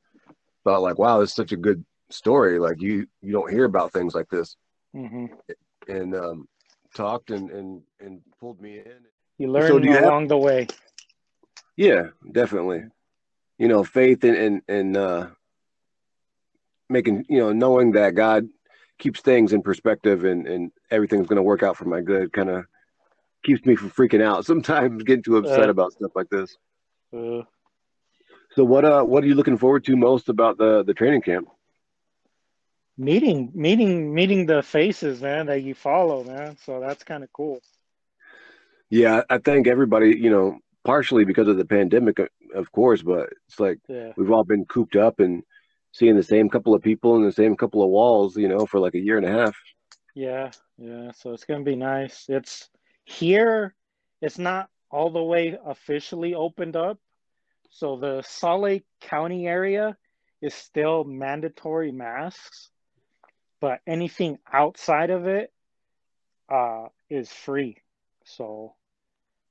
thought 0.64 0.82
like, 0.82 0.98
wow, 0.98 1.18
this 1.20 1.30
is 1.30 1.36
such 1.36 1.52
a 1.52 1.56
good 1.56 1.84
story. 2.10 2.58
Like 2.58 2.80
you 2.80 3.06
you 3.22 3.32
don't 3.32 3.50
hear 3.50 3.64
about 3.64 3.92
things 3.92 4.14
like 4.14 4.28
this, 4.28 4.56
hmm 4.92 5.26
and 5.88 6.14
um, 6.14 6.46
talked 6.94 7.30
and 7.30 7.50
and 7.50 7.82
and 8.00 8.20
pulled 8.40 8.60
me 8.60 8.78
in. 8.78 8.98
You 9.38 9.50
learn 9.52 9.68
So 9.68 9.78
you 9.78 9.92
have- 9.92 10.04
along 10.04 10.26
the 10.28 10.36
way. 10.36 10.66
Yeah, 11.78 12.08
definitely. 12.32 12.82
You 13.56 13.68
know, 13.68 13.84
faith 13.84 14.24
and 14.24 14.36
and 14.36 14.62
and 14.68 14.96
uh, 14.96 15.26
making 16.88 17.24
you 17.28 17.38
know 17.38 17.52
knowing 17.52 17.92
that 17.92 18.16
God 18.16 18.48
keeps 18.98 19.20
things 19.20 19.52
in 19.52 19.62
perspective 19.62 20.24
and 20.24 20.46
and 20.48 20.72
everything's 20.90 21.28
going 21.28 21.36
to 21.36 21.42
work 21.42 21.62
out 21.62 21.76
for 21.76 21.84
my 21.84 22.00
good 22.00 22.32
kind 22.32 22.50
of 22.50 22.64
keeps 23.44 23.64
me 23.64 23.76
from 23.76 23.92
freaking 23.92 24.20
out 24.20 24.44
sometimes 24.52 25.04
getting 25.04 25.22
too 25.22 25.36
upset 25.36 25.68
Uh. 25.68 25.70
about 25.70 25.92
stuff 25.92 26.10
like 26.16 26.28
this. 26.30 26.56
Uh, 27.16 27.42
so 28.56 28.64
what 28.64 28.84
uh 28.84 29.02
what 29.04 29.22
are 29.22 29.28
you 29.28 29.36
looking 29.36 29.56
forward 29.56 29.84
to 29.84 29.96
most 29.96 30.28
about 30.28 30.58
the 30.58 30.82
the 30.82 30.94
training 30.94 31.22
camp? 31.22 31.48
Meeting 32.96 33.52
meeting 33.54 34.12
meeting 34.12 34.46
the 34.46 34.64
faces 34.64 35.22
man 35.22 35.46
that 35.46 35.62
you 35.62 35.74
follow 35.74 36.24
man. 36.24 36.56
So 36.64 36.80
that's 36.80 37.04
kind 37.04 37.22
of 37.22 37.32
cool. 37.32 37.60
Yeah, 38.90 39.22
I 39.30 39.38
think 39.38 39.68
everybody, 39.68 40.16
you 40.18 40.30
know, 40.30 40.58
partially 40.88 41.24
because 41.24 41.48
of 41.48 41.58
the 41.58 41.64
pandemic, 41.78 42.18
of 42.54 42.72
course, 42.72 43.02
but 43.02 43.30
it's 43.46 43.60
like 43.60 43.78
yeah 43.88 44.12
we've 44.16 44.32
all 44.32 44.44
been 44.44 44.64
cooped 44.66 44.96
up 44.96 45.20
and 45.20 45.42
seeing 45.92 46.16
the 46.16 46.22
same 46.34 46.48
couple 46.48 46.74
of 46.74 46.82
people 46.82 47.16
in 47.16 47.24
the 47.24 47.32
same 47.32 47.56
couple 47.56 47.82
of 47.82 47.90
walls, 47.90 48.36
you 48.36 48.48
know, 48.48 48.66
for 48.66 48.80
like 48.80 48.94
a 48.94 49.04
year 49.06 49.18
and 49.18 49.26
a 49.26 49.30
half. 49.40 49.56
yeah 50.14 50.50
yeah 50.78 51.10
so 51.12 51.32
it's 51.32 51.44
gonna 51.44 51.64
be 51.64 51.76
nice 51.76 52.26
it's 52.28 52.70
here 53.04 53.74
it's 54.20 54.38
not 54.38 54.68
all 54.90 55.10
the 55.10 55.22
way 55.22 55.58
officially 55.64 56.34
opened 56.34 56.76
up 56.76 56.98
So 57.70 57.96
the 57.98 58.22
Salt 58.22 58.62
Lake 58.62 58.86
County 59.00 59.46
area 59.46 59.96
is 60.40 60.54
still 60.54 61.04
mandatory 61.04 61.92
masks, 61.92 62.70
but 63.60 63.80
anything 63.86 64.38
outside 64.52 65.10
of 65.10 65.26
it 65.26 65.52
uh, 66.50 66.88
is 67.10 67.30
free. 67.32 67.78
So, 68.24 68.74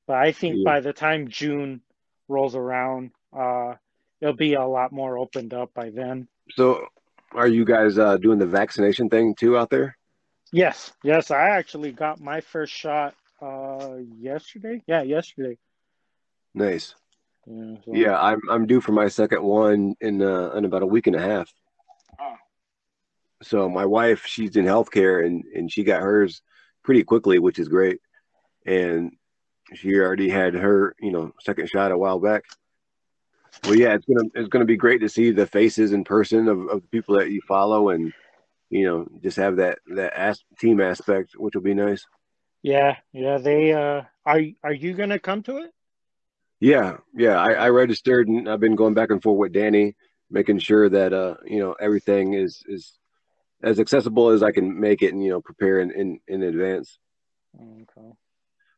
but 0.07 0.15
I 0.15 0.31
think 0.31 0.55
Yeah. 0.57 0.63
by 0.65 0.79
the 0.79 0.93
time 0.93 1.27
June 1.27 1.81
rolls 2.27 2.55
around, 2.55 3.11
uh, 3.31 3.75
it'll 4.21 4.33
be 4.35 4.55
a 4.55 4.65
lot 4.65 4.91
more 4.91 5.17
opened 5.17 5.53
up 5.53 5.73
by 5.73 5.89
then. 5.91 6.27
So, 6.55 6.87
are 7.33 7.47
you 7.47 7.65
guys 7.65 7.97
uh, 7.99 8.17
doing 8.17 8.39
the 8.39 8.47
vaccination 8.47 9.09
thing 9.09 9.35
too 9.35 9.57
out 9.57 9.69
there? 9.69 9.97
Yes, 10.51 10.93
yes, 11.03 11.29
I 11.29 11.49
actually 11.49 11.91
got 11.91 12.19
my 12.19 12.41
first 12.41 12.73
shot 12.73 13.13
uh 13.41 13.97
yesterday. 14.17 14.81
Yeah, 14.87 15.03
yesterday. 15.03 15.57
Nice. 16.55 16.95
Yeah, 17.45 17.75
so- 17.85 17.93
Yeah, 17.93 18.19
I'm 18.19 18.39
I'm 18.49 18.65
due 18.65 18.81
for 18.81 18.93
my 18.93 19.09
second 19.09 19.43
one 19.43 19.93
in 20.01 20.21
uh, 20.23 20.51
in 20.55 20.65
about 20.65 20.81
a 20.83 20.87
week 20.87 21.05
and 21.07 21.15
a 21.15 21.21
half. 21.21 21.53
Oh. 22.19 22.35
So 23.43 23.69
my 23.69 23.85
wife, 23.85 24.25
she's 24.25 24.55
in 24.55 24.65
healthcare 24.65 25.23
and 25.25 25.43
and 25.53 25.71
she 25.71 25.83
got 25.83 26.01
hers 26.01 26.41
pretty 26.83 27.03
quickly, 27.03 27.37
which 27.39 27.59
is 27.59 27.67
great. 27.67 27.99
And 28.65 29.11
she 29.73 29.95
already 29.95 30.29
had 30.29 30.53
her, 30.53 30.95
you 30.99 31.11
know, 31.11 31.33
second 31.41 31.69
shot 31.69 31.91
a 31.91 31.97
while 31.97 32.19
back. 32.19 32.43
Well, 33.63 33.75
yeah, 33.75 33.95
it's 33.95 34.05
gonna 34.05 34.29
it's 34.35 34.49
gonna 34.49 34.65
be 34.65 34.77
great 34.77 35.01
to 35.01 35.09
see 35.09 35.31
the 35.31 35.47
faces 35.47 35.91
in 35.91 36.03
person 36.03 36.47
of, 36.47 36.59
of 36.69 36.81
the 36.81 36.87
people 36.87 37.17
that 37.17 37.31
you 37.31 37.41
follow, 37.47 37.89
and 37.89 38.13
you 38.69 38.85
know, 38.85 39.07
just 39.21 39.37
have 39.37 39.57
that 39.57 39.79
that 39.95 40.13
as- 40.13 40.43
team 40.59 40.79
aspect, 40.79 41.31
which 41.35 41.55
will 41.55 41.61
be 41.61 41.73
nice. 41.73 42.05
Yeah, 42.61 42.97
yeah, 43.11 43.37
they 43.37 43.73
uh 43.73 44.03
are 44.25 44.41
are 44.63 44.73
you 44.73 44.93
gonna 44.93 45.19
come 45.19 45.43
to 45.43 45.57
it? 45.57 45.71
Yeah, 46.59 46.97
yeah. 47.13 47.37
I, 47.39 47.53
I 47.53 47.69
registered 47.69 48.27
and 48.27 48.49
I've 48.49 48.59
been 48.59 48.75
going 48.75 48.93
back 48.93 49.11
and 49.11 49.21
forth 49.21 49.37
with 49.37 49.53
Danny, 49.53 49.95
making 50.29 50.59
sure 50.59 50.89
that 50.89 51.13
uh, 51.13 51.35
you 51.45 51.59
know, 51.59 51.73
everything 51.79 52.33
is 52.33 52.63
is 52.67 52.97
as 53.63 53.79
accessible 53.79 54.29
as 54.29 54.43
I 54.43 54.51
can 54.51 54.79
make 54.79 55.01
it 55.01 55.13
and 55.13 55.23
you 55.23 55.29
know, 55.29 55.41
prepare 55.41 55.79
in, 55.79 55.91
in, 55.91 56.19
in 56.27 56.43
advance. 56.43 56.99
Okay. 57.55 58.11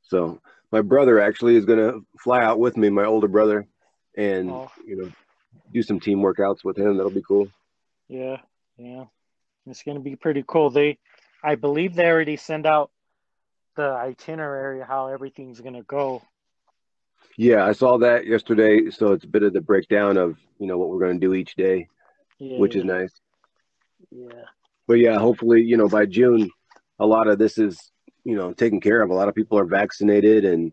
So 0.04 0.42
my 0.72 0.82
brother 0.82 1.20
actually 1.20 1.56
is 1.56 1.66
gonna 1.66 2.00
fly 2.20 2.44
out 2.44 2.60
with 2.60 2.78
me, 2.78 2.90
my 2.90 3.06
older 3.06 3.28
brother, 3.28 3.68
and 4.16 4.50
Oh. 4.50 4.72
you 4.86 4.96
know, 4.96 5.12
do 5.72 5.82
some 5.82 6.00
team 6.00 6.20
workouts 6.20 6.64
with 6.64 6.78
him. 6.78 6.98
That'll 6.98 7.12
be 7.12 7.24
cool. 7.28 7.48
Yeah, 8.08 8.38
yeah. 8.78 9.06
It's 9.66 9.84
gonna 9.84 10.00
be 10.00 10.16
pretty 10.16 10.44
cool. 10.48 10.70
They 10.70 10.98
I 11.44 11.56
believe 11.56 11.96
they 11.96 12.08
already 12.10 12.36
send 12.36 12.66
out 12.66 12.92
the 13.76 13.90
itinerary 13.92 14.82
how 14.82 15.08
everything's 15.08 15.62
gonna 15.62 15.84
go. 15.84 16.22
Yeah, 17.38 17.66
I 17.66 17.72
saw 17.72 17.98
that 18.00 18.26
yesterday. 18.26 18.90
So 18.90 19.14
it's 19.14 19.24
a 19.24 19.28
bit 19.28 19.44
of 19.44 19.54
the 19.54 19.62
breakdown 19.62 20.18
of, 20.18 20.38
you 20.60 20.68
know, 20.68 20.78
what 20.78 20.90
we're 20.90 21.00
gonna 21.00 21.20
do 21.20 21.34
each 21.34 21.56
day, 21.56 21.88
Yeah, 22.40 22.58
which 22.60 22.76
is 22.76 22.84
nice. 22.84 23.22
yeah. 24.12 24.44
But 24.88 24.96
yeah, 24.96 25.18
hopefully, 25.18 25.62
you 25.62 25.78
know, 25.78 25.88
by 25.88 26.06
June, 26.08 26.50
a 27.00 27.06
lot 27.06 27.28
of 27.28 27.38
this 27.38 27.58
is, 27.58 27.92
you 28.30 28.36
know, 28.36 28.54
taken 28.54 28.80
care 28.80 29.02
of. 29.02 29.10
A 29.10 29.14
lot 29.14 29.28
of 29.28 29.36
people 29.36 29.58
are 29.58 29.66
vaccinated 29.66 30.46
and, 30.46 30.72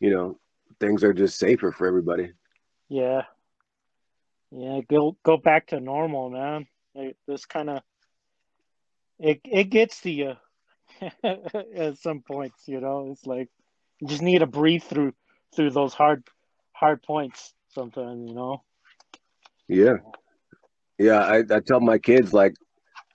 you 0.00 0.10
know, 0.10 0.38
things 0.80 1.04
are 1.04 1.12
just 1.12 1.38
safer 1.38 1.70
for 1.70 1.86
everybody. 1.86 2.32
Yeah. 2.88 3.22
Yeah, 4.50 4.80
go 4.88 5.16
go 5.22 5.36
back 5.36 5.68
to 5.68 5.78
normal, 5.78 6.30
man. 6.30 6.66
Like, 6.94 7.16
this 7.28 7.46
kind 7.46 7.70
of 7.70 7.82
it 9.20 9.40
it 9.44 9.64
gets 9.70 10.00
to 10.00 10.10
you 10.10 10.32
at 11.22 11.98
some 11.98 12.22
points, 12.22 12.66
you 12.66 12.80
know. 12.80 13.10
It's 13.12 13.24
like 13.24 13.48
you 14.00 14.08
just 14.08 14.22
need 14.22 14.40
to 14.40 14.46
breathe 14.46 14.82
through 14.82 15.12
through 15.54 15.70
those 15.70 15.94
hard 15.94 16.24
hard 16.72 17.02
points 17.04 17.54
sometimes, 17.68 18.28
you 18.28 18.34
know. 18.34 18.64
Yeah. 19.68 19.98
Yeah. 20.98 21.20
I, 21.20 21.38
I 21.38 21.60
tell 21.60 21.80
my 21.80 21.98
kids, 21.98 22.32
like, 22.32 22.56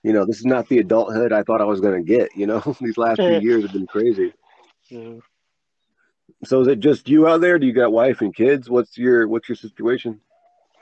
you 0.06 0.12
know, 0.12 0.24
this 0.24 0.38
is 0.38 0.44
not 0.44 0.68
the 0.68 0.78
adulthood 0.78 1.32
I 1.32 1.42
thought 1.42 1.60
I 1.60 1.64
was 1.64 1.80
going 1.80 1.96
to 1.96 2.08
get. 2.08 2.36
You 2.36 2.46
know, 2.46 2.60
these 2.80 2.96
last 2.96 3.16
few 3.16 3.40
years 3.40 3.62
have 3.64 3.72
been 3.72 3.88
crazy. 3.88 4.32
Yeah. 4.88 5.14
So 6.44 6.60
is 6.60 6.68
it 6.68 6.78
just 6.78 7.08
you 7.08 7.26
out 7.26 7.40
there? 7.40 7.58
Do 7.58 7.66
you 7.66 7.72
got 7.72 7.90
wife 7.90 8.20
and 8.20 8.32
kids? 8.32 8.70
What's 8.70 8.96
your, 8.96 9.26
what's 9.26 9.48
your 9.48 9.56
situation? 9.56 10.20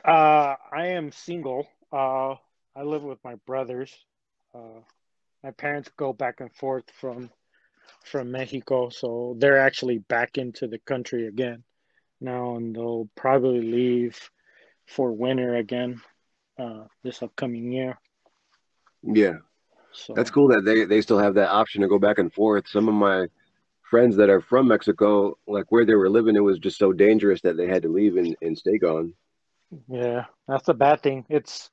Uh, 0.05 0.57
I 0.71 0.89
am 0.89 1.11
single. 1.11 1.67
Uh, 1.91 2.35
I 2.77 2.83
live 2.83 3.03
with 3.03 3.19
my 3.25 3.37
brothers. 3.47 3.97
Uh, 4.55 4.81
my 5.43 5.53
parents 5.53 5.91
go 5.97 6.13
back 6.13 6.41
and 6.41 6.55
forth 6.55 6.85
from 7.01 7.31
from 8.03 8.31
Mexico, 8.31 8.91
so 8.91 9.35
they're 9.39 9.59
actually 9.59 9.99
back 9.99 10.37
into 10.37 10.67
the 10.67 10.79
country 10.79 11.27
again 11.27 11.65
now, 12.21 12.57
and 12.57 12.77
they'll 12.77 13.09
probably 13.15 13.63
leave 13.63 14.19
for 14.87 15.13
winter 15.13 15.55
again 15.55 16.03
uh, 16.59 16.85
this 17.03 17.23
upcoming 17.23 17.73
year. 17.73 17.99
Yeah. 19.07 19.35
So 19.93 20.15
That's 20.15 20.31
cool 20.31 20.49
that 20.49 20.65
they, 20.65 20.85
they 20.85 21.01
still 21.01 21.19
have 21.19 21.35
that 21.35 21.51
option 21.51 21.83
to 21.83 21.89
go 21.89 21.99
back 21.99 22.19
and 22.19 22.33
forth. 22.33 22.69
Some 22.69 22.89
of 22.89 22.95
my 22.95 23.29
friends 23.83 24.17
that 24.17 24.31
are 24.31 24.41
from 24.41 24.69
Mexico, 24.69 25.39
like 25.47 25.71
where 25.71 25.85
they 25.85 25.95
were 25.95 26.11
living, 26.11 26.37
it 26.37 26.41
was 26.41 26.59
just 26.59 26.79
so 26.79 26.93
dangerous 26.93 27.41
that 27.43 27.57
they 27.57 27.67
had 27.67 27.83
to 27.83 27.89
leave 27.89 28.17
and, 28.17 28.37
and 28.43 28.57
stay 28.59 28.79
gone. 28.79 29.15
Yeah, 29.89 30.27
that's 30.49 30.69
a 30.69 30.75
bad 30.75 31.03
thing. 31.03 31.25
It's 31.29 31.71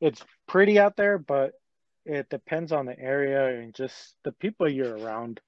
it's 0.00 0.24
pretty 0.46 0.78
out 0.78 0.96
there, 0.96 1.18
but 1.18 1.52
it 2.04 2.28
depends 2.30 2.72
on 2.72 2.86
the 2.86 2.98
area 2.98 3.60
and 3.60 3.74
just 3.74 4.14
the 4.24 4.32
people 4.32 4.70
you're 4.70 4.96
around 4.98 5.40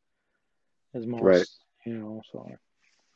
is 0.95 1.07
most, 1.07 1.23
Right. 1.23 1.47
you 1.85 1.95
know, 1.99 2.23
so 2.33 2.47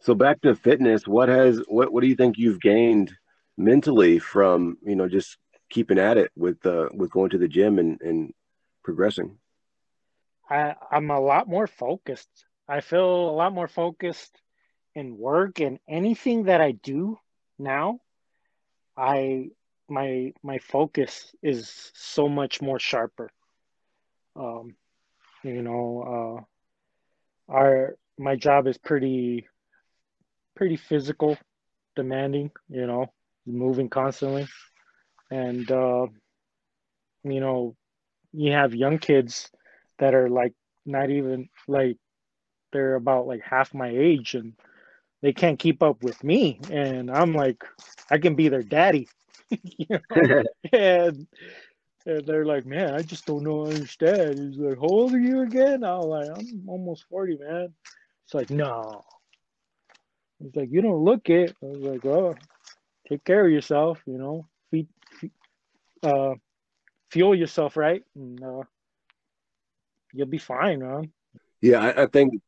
So 0.01 0.15
back 0.15 0.41
to 0.43 0.55
fitness, 0.55 1.07
what 1.07 1.29
has 1.29 1.63
what 1.69 1.93
what 1.93 2.03
do 2.03 2.09
you 2.09 2.17
think 2.17 2.39
you've 2.39 2.61
gained 2.61 3.13
mentally 3.57 4.19
from, 4.19 4.79
you 4.83 4.97
know, 4.97 5.09
just 5.09 5.37
keeping 5.71 5.99
at 5.99 6.19
it 6.19 6.31
with 6.37 6.65
uh 6.67 6.89
with 6.93 7.11
going 7.11 7.31
to 7.31 7.39
the 7.39 7.49
gym 7.49 7.79
and, 7.79 8.01
and 8.01 8.35
progressing? 8.83 9.39
I 10.49 10.75
I'm 10.91 11.11
a 11.11 11.21
lot 11.21 11.49
more 11.49 11.67
focused. 11.67 12.45
I 12.69 12.81
feel 12.81 13.31
a 13.31 13.37
lot 13.37 13.53
more 13.53 13.69
focused 13.69 14.41
in 14.95 15.17
work 15.17 15.61
and 15.61 15.79
anything 15.89 16.45
that 16.45 16.61
I 16.61 16.73
do 16.73 17.19
now. 17.59 18.01
I 18.97 19.51
my 19.89 20.33
my 20.43 20.59
focus 20.59 21.35
is 21.43 21.93
so 21.95 22.29
much 22.29 22.61
more 22.63 22.79
sharper. 22.79 23.31
Um, 24.37 24.77
you 25.43 25.63
know, 25.63 26.45
uh, 27.49 27.53
our 27.53 27.97
my 28.19 28.37
job 28.37 28.67
is 28.67 28.79
pretty 28.79 29.47
pretty 30.55 30.77
physical, 30.77 31.37
demanding. 31.97 32.51
You 32.69 32.87
know, 32.87 33.13
moving 33.47 33.89
constantly, 33.89 34.47
and 35.31 35.71
uh, 35.71 36.07
you 37.25 37.41
know, 37.41 37.77
you 38.33 38.53
have 38.53 38.75
young 38.75 38.99
kids 38.99 39.51
that 39.99 40.15
are 40.15 40.29
like 40.29 40.55
not 40.87 41.11
even 41.11 41.49
like 41.69 41.97
they're 42.73 42.95
about 42.95 43.27
like 43.27 43.43
half 43.43 43.75
my 43.75 43.89
age 43.89 44.35
and 44.35 44.55
they 45.23 45.33
can't 45.33 45.59
keep 45.59 45.83
up 45.83 46.03
with 46.03 46.23
me. 46.25 46.61
And 46.71 47.11
i'm 47.11 47.35
like 47.35 47.63
i 48.11 48.19
can 48.19 48.35
be 48.35 48.49
their 48.49 48.63
daddy 48.63 49.09
you 49.51 49.87
know? 49.91 50.43
and, 50.73 51.27
and 52.07 52.27
they're 52.27 52.45
like 52.47 52.67
man 52.67 52.95
i 52.95 53.03
just 53.03 53.27
don't 53.27 53.43
know 53.45 53.67
understand. 53.67 54.39
He's 54.39 54.59
like 54.59 54.79
how 54.79 54.85
old 54.85 55.15
are 55.15 55.21
you 55.21 55.43
again? 55.43 55.85
I'm 55.85 56.03
like 56.03 56.29
i'm 56.31 56.65
almost 56.69 57.05
40 57.11 57.39
man. 57.39 57.75
It's 58.25 58.35
like 58.35 58.51
no. 58.51 59.03
He's 60.39 60.57
like 60.57 60.71
you 60.71 60.81
don't 60.83 61.05
look 61.05 61.29
it. 61.29 61.55
I 61.63 61.67
was 61.67 61.81
like 61.83 62.05
oh 62.07 62.35
take 63.09 63.25
care 63.25 63.45
of 63.45 63.53
yourself 63.53 64.01
you 64.07 64.19
know? 64.19 64.47
Feed 64.71 64.89
uh 66.03 66.35
fuel 67.11 67.35
yourself 67.35 67.77
right 67.77 68.03
and 68.15 68.43
uh 68.43 68.63
you'll 70.13 70.27
be 70.27 70.39
fine 70.39 70.81
man 70.81 71.13
Yeah, 71.61 71.81
I, 71.81 72.05
I 72.05 72.07
think 72.07 72.41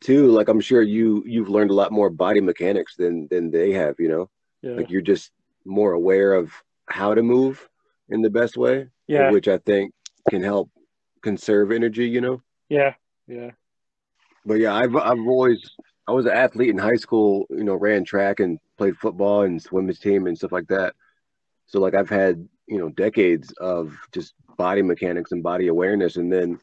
too, 0.00 0.28
like 0.28 0.48
I'm 0.48 0.60
sure 0.60 0.82
you 0.82 1.22
you've 1.26 1.48
learned 1.48 1.70
a 1.70 1.74
lot 1.74 1.92
more 1.92 2.10
body 2.10 2.40
mechanics 2.40 2.94
than 2.96 3.26
than 3.28 3.50
they 3.50 3.72
have, 3.72 3.96
you 3.98 4.08
know. 4.08 4.30
yeah 4.62 4.76
Like 4.76 4.90
you're 4.90 5.02
just 5.02 5.32
more 5.64 5.92
aware 5.92 6.34
of 6.34 6.52
how 6.86 7.14
to 7.14 7.22
move 7.22 7.68
in 8.08 8.22
the 8.22 8.30
best 8.30 8.56
way, 8.56 8.88
yeah 9.06 9.30
which 9.30 9.48
I 9.48 9.58
think 9.58 9.92
can 10.28 10.42
help 10.42 10.70
conserve 11.22 11.72
energy, 11.72 12.06
you 12.08 12.20
know. 12.20 12.42
yeah 12.68 12.94
yeah 13.26 13.50
But 14.44 14.58
yeah, 14.60 14.74
I've 14.74 14.94
I've 14.96 15.26
always 15.26 15.58
I 16.06 16.12
was 16.12 16.26
an 16.26 16.32
athlete 16.32 16.70
in 16.70 16.78
high 16.78 16.96
school, 16.96 17.46
you 17.50 17.64
know, 17.64 17.74
ran 17.74 18.04
track 18.04 18.40
and 18.40 18.58
played 18.78 18.96
football 18.96 19.42
and 19.42 19.62
swimming 19.62 19.94
team 19.94 20.26
and 20.26 20.36
stuff 20.36 20.52
like 20.52 20.68
that. 20.68 20.94
So 21.70 21.78
like 21.78 21.94
I've 21.94 22.10
had, 22.10 22.48
you 22.66 22.78
know, 22.78 22.88
decades 22.88 23.52
of 23.52 23.96
just 24.12 24.34
body 24.58 24.82
mechanics 24.82 25.30
and 25.30 25.40
body 25.42 25.68
awareness. 25.68 26.16
And 26.16 26.32
then, 26.32 26.58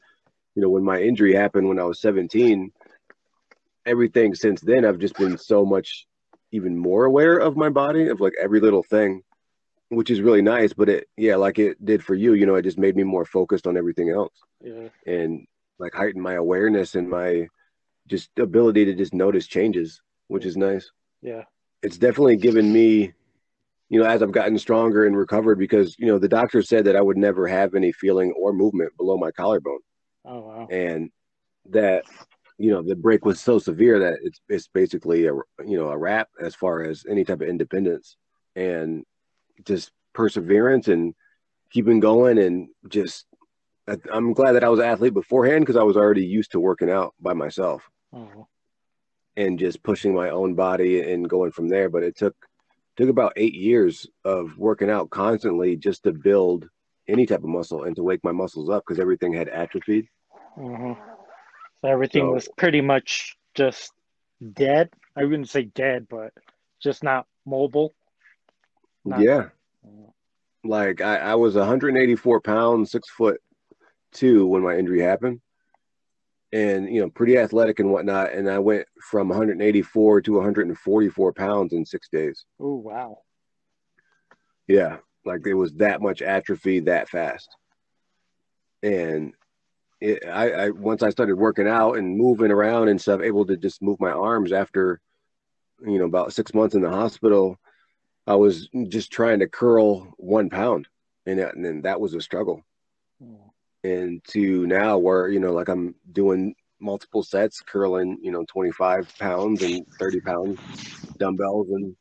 you 0.53 0.61
know, 0.61 0.69
when 0.69 0.83
my 0.83 0.99
injury 1.01 1.33
happened 1.33 1.69
when 1.69 1.79
I 1.79 1.85
was 1.85 2.01
17, 2.01 2.71
everything 3.85 4.35
since 4.35 4.59
then 4.59 4.83
I've 4.83 4.99
just 4.99 5.15
been 5.15 5.37
so 5.37 5.65
much 5.65 6.05
even 6.51 6.77
more 6.77 7.05
aware 7.05 7.37
of 7.37 7.55
my 7.55 7.69
body 7.69 8.09
of 8.09 8.19
like 8.19 8.33
every 8.39 8.59
little 8.59 8.83
thing, 8.83 9.23
which 9.87 10.11
is 10.11 10.19
really 10.19 10.41
nice, 10.41 10.73
but 10.73 10.89
it 10.89 11.07
yeah, 11.15 11.37
like 11.37 11.57
it 11.57 11.83
did 11.85 12.03
for 12.03 12.13
you, 12.13 12.33
you 12.33 12.45
know, 12.45 12.55
it 12.55 12.63
just 12.63 12.77
made 12.77 12.97
me 12.97 13.03
more 13.03 13.25
focused 13.25 13.65
on 13.65 13.77
everything 13.77 14.09
else 14.09 14.33
yeah. 14.61 14.89
and 15.05 15.47
like 15.79 15.93
heighten 15.93 16.21
my 16.21 16.33
awareness 16.33 16.95
and 16.95 17.09
my 17.09 17.47
just 18.07 18.29
ability 18.37 18.83
to 18.85 18.93
just 18.93 19.13
notice 19.13 19.47
changes, 19.47 20.01
which 20.27 20.45
is 20.45 20.57
nice. 20.57 20.91
yeah. 21.21 21.43
It's 21.81 21.97
definitely 21.97 22.37
given 22.37 22.73
me 22.73 23.13
you 23.89 23.99
know, 23.99 24.05
as 24.05 24.21
I've 24.21 24.31
gotten 24.31 24.57
stronger 24.57 25.05
and 25.05 25.15
recovered, 25.17 25.57
because 25.57 25.95
you 25.97 26.07
know 26.07 26.19
the 26.19 26.27
doctor 26.27 26.61
said 26.61 26.85
that 26.85 26.95
I 26.95 27.01
would 27.01 27.17
never 27.17 27.47
have 27.47 27.73
any 27.75 27.91
feeling 27.91 28.33
or 28.37 28.53
movement 28.53 28.95
below 28.97 29.17
my 29.17 29.31
collarbone. 29.31 29.79
Oh 30.25 30.39
wow. 30.41 30.67
And 30.69 31.09
that 31.69 32.03
you 32.57 32.71
know 32.71 32.81
the 32.81 32.95
break 32.95 33.23
was 33.25 33.39
so 33.39 33.59
severe 33.59 33.99
that 33.99 34.19
it's 34.23 34.41
it's 34.49 34.67
basically 34.67 35.27
a 35.27 35.33
you 35.33 35.77
know 35.77 35.89
a 35.89 35.97
wrap 35.97 36.27
as 36.41 36.55
far 36.55 36.83
as 36.83 37.05
any 37.09 37.23
type 37.23 37.41
of 37.41 37.47
independence 37.47 38.17
and 38.55 39.03
just 39.63 39.91
perseverance 40.13 40.87
and 40.87 41.13
keeping 41.71 41.99
going 41.99 42.37
and 42.39 42.69
just 42.87 43.25
I'm 44.11 44.33
glad 44.33 44.53
that 44.53 44.63
I 44.63 44.69
was 44.69 44.79
an 44.79 44.85
athlete 44.85 45.13
beforehand 45.13 45.61
because 45.61 45.77
I 45.77 45.83
was 45.83 45.95
already 45.95 46.25
used 46.25 46.51
to 46.51 46.59
working 46.59 46.89
out 46.89 47.13
by 47.21 47.33
myself 47.33 47.87
Oh. 48.13 48.47
and 49.35 49.59
just 49.59 49.83
pushing 49.83 50.13
my 50.15 50.29
own 50.29 50.55
body 50.55 51.11
and 51.11 51.29
going 51.29 51.51
from 51.51 51.69
there. 51.69 51.89
But 51.89 52.03
it 52.03 52.17
took 52.17 52.35
took 52.97 53.09
about 53.09 53.33
eight 53.35 53.53
years 53.53 54.07
of 54.25 54.57
working 54.57 54.89
out 54.89 55.09
constantly 55.09 55.75
just 55.75 56.03
to 56.03 56.11
build 56.11 56.67
any 57.07 57.25
type 57.25 57.39
of 57.39 57.45
muscle 57.49 57.83
and 57.83 57.95
to 57.95 58.03
wake 58.03 58.23
my 58.23 58.31
muscles 58.31 58.69
up 58.69 58.83
because 58.85 58.99
everything 58.99 59.31
had 59.33 59.47
atrophied. 59.47 60.07
hmm 60.55 60.93
So 61.81 61.87
everything 61.87 62.23
So- 62.23 62.33
was 62.33 62.49
pretty 62.57 62.81
much 62.81 63.37
just 63.53 63.93
dead. 64.53 64.89
I 65.15 65.23
wouldn't 65.23 65.49
say 65.49 65.63
dead, 65.63 66.07
but 66.09 66.33
just 66.81 67.03
not 67.03 67.25
mobile. 67.45 67.93
Not- 69.05 69.21
yeah. 69.21 69.49
Like 70.63 70.99
I, 71.01 71.17
I 71.17 71.35
was 71.35 71.55
184 71.55 72.41
pounds, 72.41 72.91
six 72.91 73.09
foot 73.09 73.39
two 74.11 74.45
when 74.47 74.63
my 74.63 74.75
injury 74.77 75.01
happened. 75.01 75.39
And 76.53 76.93
you 76.93 77.01
know, 77.01 77.09
pretty 77.09 77.37
athletic 77.37 77.79
and 77.79 77.91
whatnot. 77.91 78.31
And 78.31 78.49
I 78.49 78.59
went 78.59 78.87
from 79.01 79.29
184 79.29 80.21
to 80.21 80.33
144 80.33 81.33
pounds 81.33 81.73
in 81.73 81.85
six 81.85 82.07
days. 82.09 82.45
Oh 82.59 82.75
wow. 82.75 83.19
Yeah, 84.67 84.97
like 85.25 85.45
it 85.45 85.53
was 85.53 85.73
that 85.73 86.01
much 86.01 86.21
atrophy 86.21 86.81
that 86.81 87.09
fast. 87.09 87.49
And 88.83 89.33
it, 89.99 90.25
I, 90.27 90.51
I 90.51 90.69
once 90.69 91.03
I 91.03 91.09
started 91.09 91.35
working 91.35 91.67
out 91.67 91.97
and 91.97 92.17
moving 92.17 92.51
around 92.51 92.89
and 92.89 92.99
stuff, 92.99 93.21
able 93.21 93.45
to 93.47 93.57
just 93.57 93.81
move 93.81 93.99
my 93.99 94.11
arms 94.11 94.51
after, 94.51 95.01
you 95.85 95.99
know, 95.99 96.05
about 96.05 96.33
six 96.33 96.53
months 96.53 96.75
in 96.75 96.81
the 96.81 96.89
hospital. 96.89 97.57
I 98.27 98.35
was 98.35 98.69
just 98.89 99.11
trying 99.11 99.39
to 99.39 99.47
curl 99.47 100.13
one 100.17 100.49
pound, 100.49 100.87
and, 101.25 101.39
and 101.39 101.63
then 101.63 101.81
that 101.83 102.01
was 102.01 102.13
a 102.13 102.21
struggle. 102.21 102.63
And 103.87 104.23
to 104.31 104.67
now, 104.67 104.97
where 104.97 105.29
you 105.29 105.39
know, 105.39 105.53
like 105.53 105.69
I'm 105.69 105.95
doing 106.11 106.55
multiple 106.79 107.23
sets, 107.23 107.61
curling, 107.61 108.19
you 108.21 108.31
know, 108.31 108.45
25 108.47 109.17
pounds 109.17 109.63
and 109.63 109.85
30 109.99 110.21
pound 110.21 110.59
dumbbells 111.17 111.67
and 111.69 111.95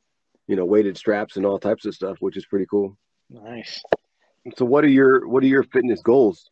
you 0.46 0.56
know 0.56 0.64
weighted 0.64 0.96
straps 0.96 1.36
and 1.36 1.46
all 1.46 1.58
types 1.58 1.86
of 1.86 1.94
stuff, 1.94 2.16
which 2.20 2.36
is 2.36 2.46
pretty 2.46 2.66
cool. 2.66 2.96
Nice. 3.30 3.82
So 4.56 4.64
what 4.64 4.84
are 4.84 4.88
your 4.88 5.26
what 5.26 5.42
are 5.42 5.48
your 5.48 5.64
fitness 5.64 6.02
goals? 6.02 6.50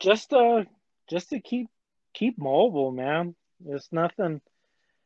Just 0.00 0.32
uh 0.32 0.64
just 1.08 1.30
to 1.30 1.40
keep 1.40 1.68
keep 2.12 2.38
mobile, 2.38 2.90
man. 2.90 3.34
It's 3.66 3.88
nothing 3.92 4.40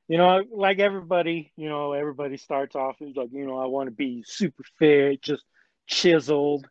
you 0.08 0.16
know, 0.16 0.42
like 0.50 0.78
everybody, 0.78 1.52
you 1.56 1.68
know, 1.68 1.92
everybody 1.92 2.38
starts 2.38 2.74
off 2.74 2.96
like, 3.00 3.28
you 3.30 3.46
know, 3.46 3.58
I 3.58 3.66
want 3.66 3.88
to 3.88 3.94
be 3.94 4.24
super 4.26 4.64
fit, 4.78 5.22
just 5.22 5.44
chiseled. 5.86 6.66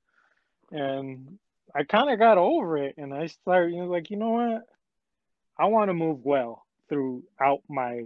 And 0.72 1.38
I 1.78 1.84
kind 1.84 2.10
of 2.10 2.18
got 2.18 2.40
over 2.40 2.80
it 2.80 2.96
and 2.98 3.14
I 3.14 3.28
started, 3.28 3.76
you 3.76 3.84
know, 3.84 3.88
like, 3.88 4.10
you 4.10 4.18
know 4.18 4.32
what? 4.32 4.64
I 5.60 5.68
want 5.68 5.90
to 5.90 5.94
move 5.94 6.26
well 6.26 6.66
throughout 6.90 7.62
my 7.70 8.04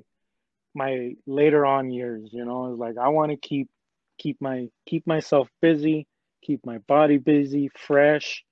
my 0.73 1.13
later 1.25 1.65
on 1.65 1.89
years, 1.89 2.29
you 2.33 2.43
know. 2.43 2.71
It's 2.71 2.79
like 2.79 2.97
I 2.97 3.09
want 3.09 3.31
to 3.31 3.37
keep 3.37 3.69
keep 4.17 4.41
my 4.41 4.67
keep 4.85 5.07
myself 5.07 5.47
busy, 5.61 6.05
keep 6.43 6.65
my 6.65 6.79
body 6.79 7.17
busy, 7.17 7.69
fresh, 7.73 8.43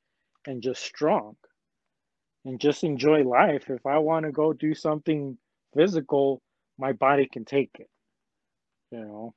and 0.48 0.62
just 0.62 0.82
strong. 0.84 1.36
And 2.46 2.60
just 2.60 2.86
enjoy 2.86 3.24
life. 3.24 3.70
If 3.70 3.86
I 3.86 3.98
want 3.98 4.26
to 4.26 4.32
go 4.32 4.54
do 4.54 4.74
something 4.74 5.38
physical, 5.76 6.42
my 6.78 6.94
body 6.94 7.28
can 7.32 7.44
take 7.44 7.72
it. 7.78 7.90
You 8.92 9.00
know. 9.00 9.34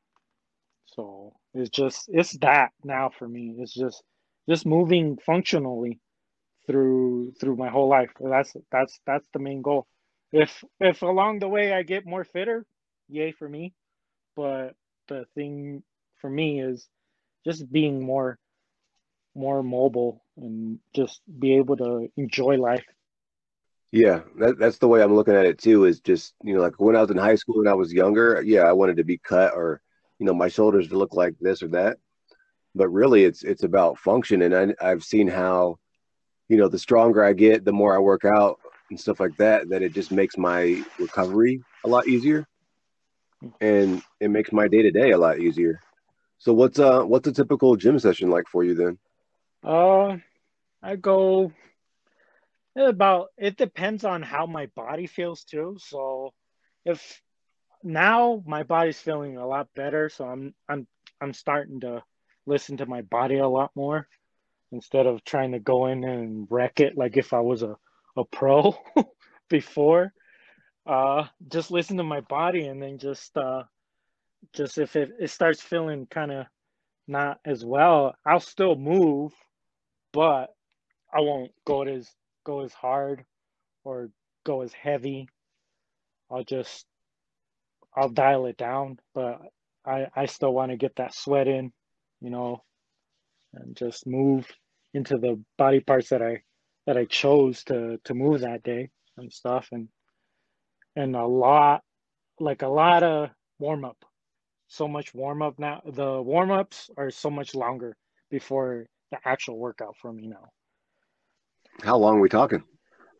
So 0.87 1.35
it's 1.54 1.70
just 1.70 2.04
it's 2.09 2.38
that 2.38 2.70
now 2.85 3.11
for 3.18 3.28
me. 3.28 3.56
It's 3.59 3.74
just 3.74 4.02
just 4.48 4.66
moving 4.66 5.18
functionally 5.24 6.00
through 6.66 7.33
through 7.40 7.57
my 7.57 7.68
whole 7.68 7.88
life. 7.88 8.11
That's 8.20 8.55
that's 8.70 9.00
that's 9.07 9.28
the 9.33 9.38
main 9.38 9.62
goal. 9.62 9.87
If 10.33 10.64
if 10.81 11.02
along 11.02 11.38
the 11.38 11.48
way 11.48 11.72
I 11.72 11.83
get 11.83 12.07
more 12.07 12.24
fitter, 12.24 12.64
yay 13.09 13.33
for 13.33 13.48
me. 13.48 13.74
But 14.37 14.74
the 15.09 15.26
thing 15.35 15.83
for 16.20 16.31
me 16.31 16.61
is 16.61 16.88
just 17.44 17.70
being 17.70 18.02
more 18.02 18.38
more 19.35 19.62
mobile 19.62 20.22
and 20.37 20.78
just 20.94 21.20
be 21.38 21.57
able 21.57 21.76
to 21.76 22.09
enjoy 22.16 22.57
life. 22.57 22.85
Yeah, 23.90 24.20
that, 24.38 24.59
that's 24.59 24.78
the 24.78 24.88
way 24.88 25.02
I'm 25.02 25.14
looking 25.14 25.35
at 25.35 25.44
it 25.44 25.59
too. 25.59 25.85
Is 25.85 26.00
just 26.00 26.35
you 26.42 26.55
know 26.55 26.61
like 26.61 26.81
when 26.81 26.96
I 26.96 27.00
was 27.00 27.11
in 27.11 27.18
high 27.18 27.35
school 27.35 27.61
and 27.61 27.68
I 27.68 27.74
was 27.74 27.92
younger, 27.92 28.42
yeah, 28.44 28.62
I 28.62 28.72
wanted 28.72 28.96
to 28.98 29.05
be 29.05 29.18
cut 29.18 29.55
or 29.55 29.83
you 30.18 30.26
know 30.26 30.35
my 30.35 30.48
shoulders 30.48 30.88
to 30.88 30.98
look 30.98 31.14
like 31.14 31.35
this 31.40 31.62
or 31.62 31.68
that. 31.68 31.98
But 32.74 32.88
really, 32.88 33.24
it's 33.24 33.42
it's 33.44 33.64
about 33.64 33.98
function, 33.98 34.42
and 34.42 34.54
I, 34.54 34.90
I've 34.90 35.04
seen 35.04 35.28
how 35.28 35.76
you 36.48 36.56
know 36.56 36.68
the 36.68 36.78
stronger 36.78 37.24
I 37.24 37.32
get, 37.32 37.64
the 37.64 37.72
more 37.72 37.94
I 37.94 37.98
work 37.98 38.24
out 38.24 38.58
and 38.90 38.98
stuff 38.98 39.20
like 39.20 39.37
that. 39.38 39.68
That 39.68 39.82
it 39.82 39.92
just 39.92 40.11
makes 40.12 40.38
my 40.38 40.82
recovery 40.98 41.62
a 41.85 41.88
lot 41.88 42.08
easier, 42.08 42.46
and 43.61 44.02
it 44.20 44.30
makes 44.30 44.52
my 44.52 44.68
day 44.68 44.82
to 44.82 44.90
day 44.90 45.11
a 45.11 45.18
lot 45.18 45.38
easier. 45.38 45.80
So 46.38 46.52
what's 46.52 46.78
uh 46.78 47.02
what's 47.02 47.28
a 47.28 47.32
typical 47.32 47.76
gym 47.76 47.98
session 47.98 48.30
like 48.30 48.48
for 48.48 48.64
you 48.64 48.74
then? 48.74 48.98
Uh 49.62 50.16
I 50.82 50.96
go 50.96 51.52
about 52.76 53.28
it 53.37 53.56
depends 53.56 54.04
on 54.04 54.22
how 54.22 54.46
my 54.46 54.66
body 54.74 55.06
feels 55.06 55.44
too. 55.44 55.76
So 55.78 56.30
if 56.85 57.20
now 57.82 58.42
my 58.46 58.62
body's 58.62 59.00
feeling 59.00 59.37
a 59.37 59.46
lot 59.46 59.68
better, 59.74 60.08
so 60.08 60.26
I'm 60.26 60.54
I'm 60.68 60.87
I'm 61.20 61.32
starting 61.32 61.80
to 61.80 62.02
listen 62.46 62.76
to 62.78 62.87
my 62.87 63.02
body 63.02 63.38
a 63.38 63.48
lot 63.48 63.70
more 63.74 64.09
instead 64.72 65.07
of 65.07 65.24
trying 65.24 65.52
to 65.52 65.59
go 65.59 65.87
in 65.87 66.05
and 66.05 66.46
wreck 66.50 66.81
it 66.81 66.96
like 66.96 67.16
if 67.16 67.33
I 67.33 67.40
was 67.40 67.62
a, 67.62 67.76
a 68.16 68.24
pro 68.24 68.74
before. 69.48 70.12
Uh 70.87 71.26
just 71.48 71.70
listen 71.70 71.98
to 71.98 72.02
my 72.02 72.20
body 72.22 72.66
and 72.66 72.83
then 72.83 72.98
just 72.98 73.37
uh 73.37 73.62
just 74.52 74.78
if 74.78 74.96
it, 74.96 75.11
it 75.20 75.31
starts 75.31 75.62
feeling 75.62 76.07
kind 76.07 76.33
of 76.33 76.46
not 77.07 77.38
as 77.44 77.64
well, 77.64 78.14
I'll 78.24 78.40
still 78.40 78.76
move, 78.76 79.33
but 80.12 80.48
I 81.12 81.20
won't 81.20 81.52
go 81.66 81.83
as 81.83 82.09
go 82.44 82.61
as 82.61 82.72
hard 82.72 83.24
or 83.85 84.11
go 84.44 84.62
as 84.62 84.72
heavy. 84.72 85.28
I'll 86.31 86.44
just 86.44 86.87
I'll 87.96 88.09
dial 88.09 88.46
it 88.46 88.57
down, 88.57 88.98
but 89.14 89.40
I 89.85 90.07
I 90.14 90.26
still 90.26 90.52
want 90.52 90.70
to 90.70 90.76
get 90.76 90.96
that 90.96 91.14
sweat 91.14 91.48
in, 91.48 91.72
you 92.22 92.30
know, 92.30 92.62
and 93.54 93.76
just 93.76 94.06
move 94.06 94.46
into 94.94 95.18
the 95.18 95.40
body 95.58 95.80
parts 95.80 96.11
that 96.11 96.22
I 96.22 96.42
that 96.87 96.96
I 96.96 97.04
chose 97.04 97.64
to 97.64 97.98
to 98.04 98.14
move 98.14 98.40
that 98.40 98.62
day 98.62 98.90
and 99.16 99.32
stuff 99.32 99.68
and 99.72 99.88
and 100.96 101.16
a 101.16 101.26
lot 101.26 101.82
like 102.38 102.62
a 102.62 102.68
lot 102.68 103.02
of 103.02 103.30
warm 103.58 103.85
up. 103.85 104.04
So 104.68 104.88
much 104.88 105.12
warm 105.14 105.42
up 105.42 105.58
now. 105.58 105.82
The 105.85 106.22
warm 106.22 106.50
ups 106.50 106.90
are 106.96 107.11
so 107.11 107.30
much 107.30 107.54
longer 107.54 107.96
before 108.30 108.87
the 109.11 109.18
actual 109.24 109.58
workout 109.58 109.96
for 110.00 110.12
me 110.12 110.26
now. 110.26 110.48
How 111.82 111.98
long 111.98 112.16
are 112.16 112.20
we 112.20 112.28
talking? 112.28 112.64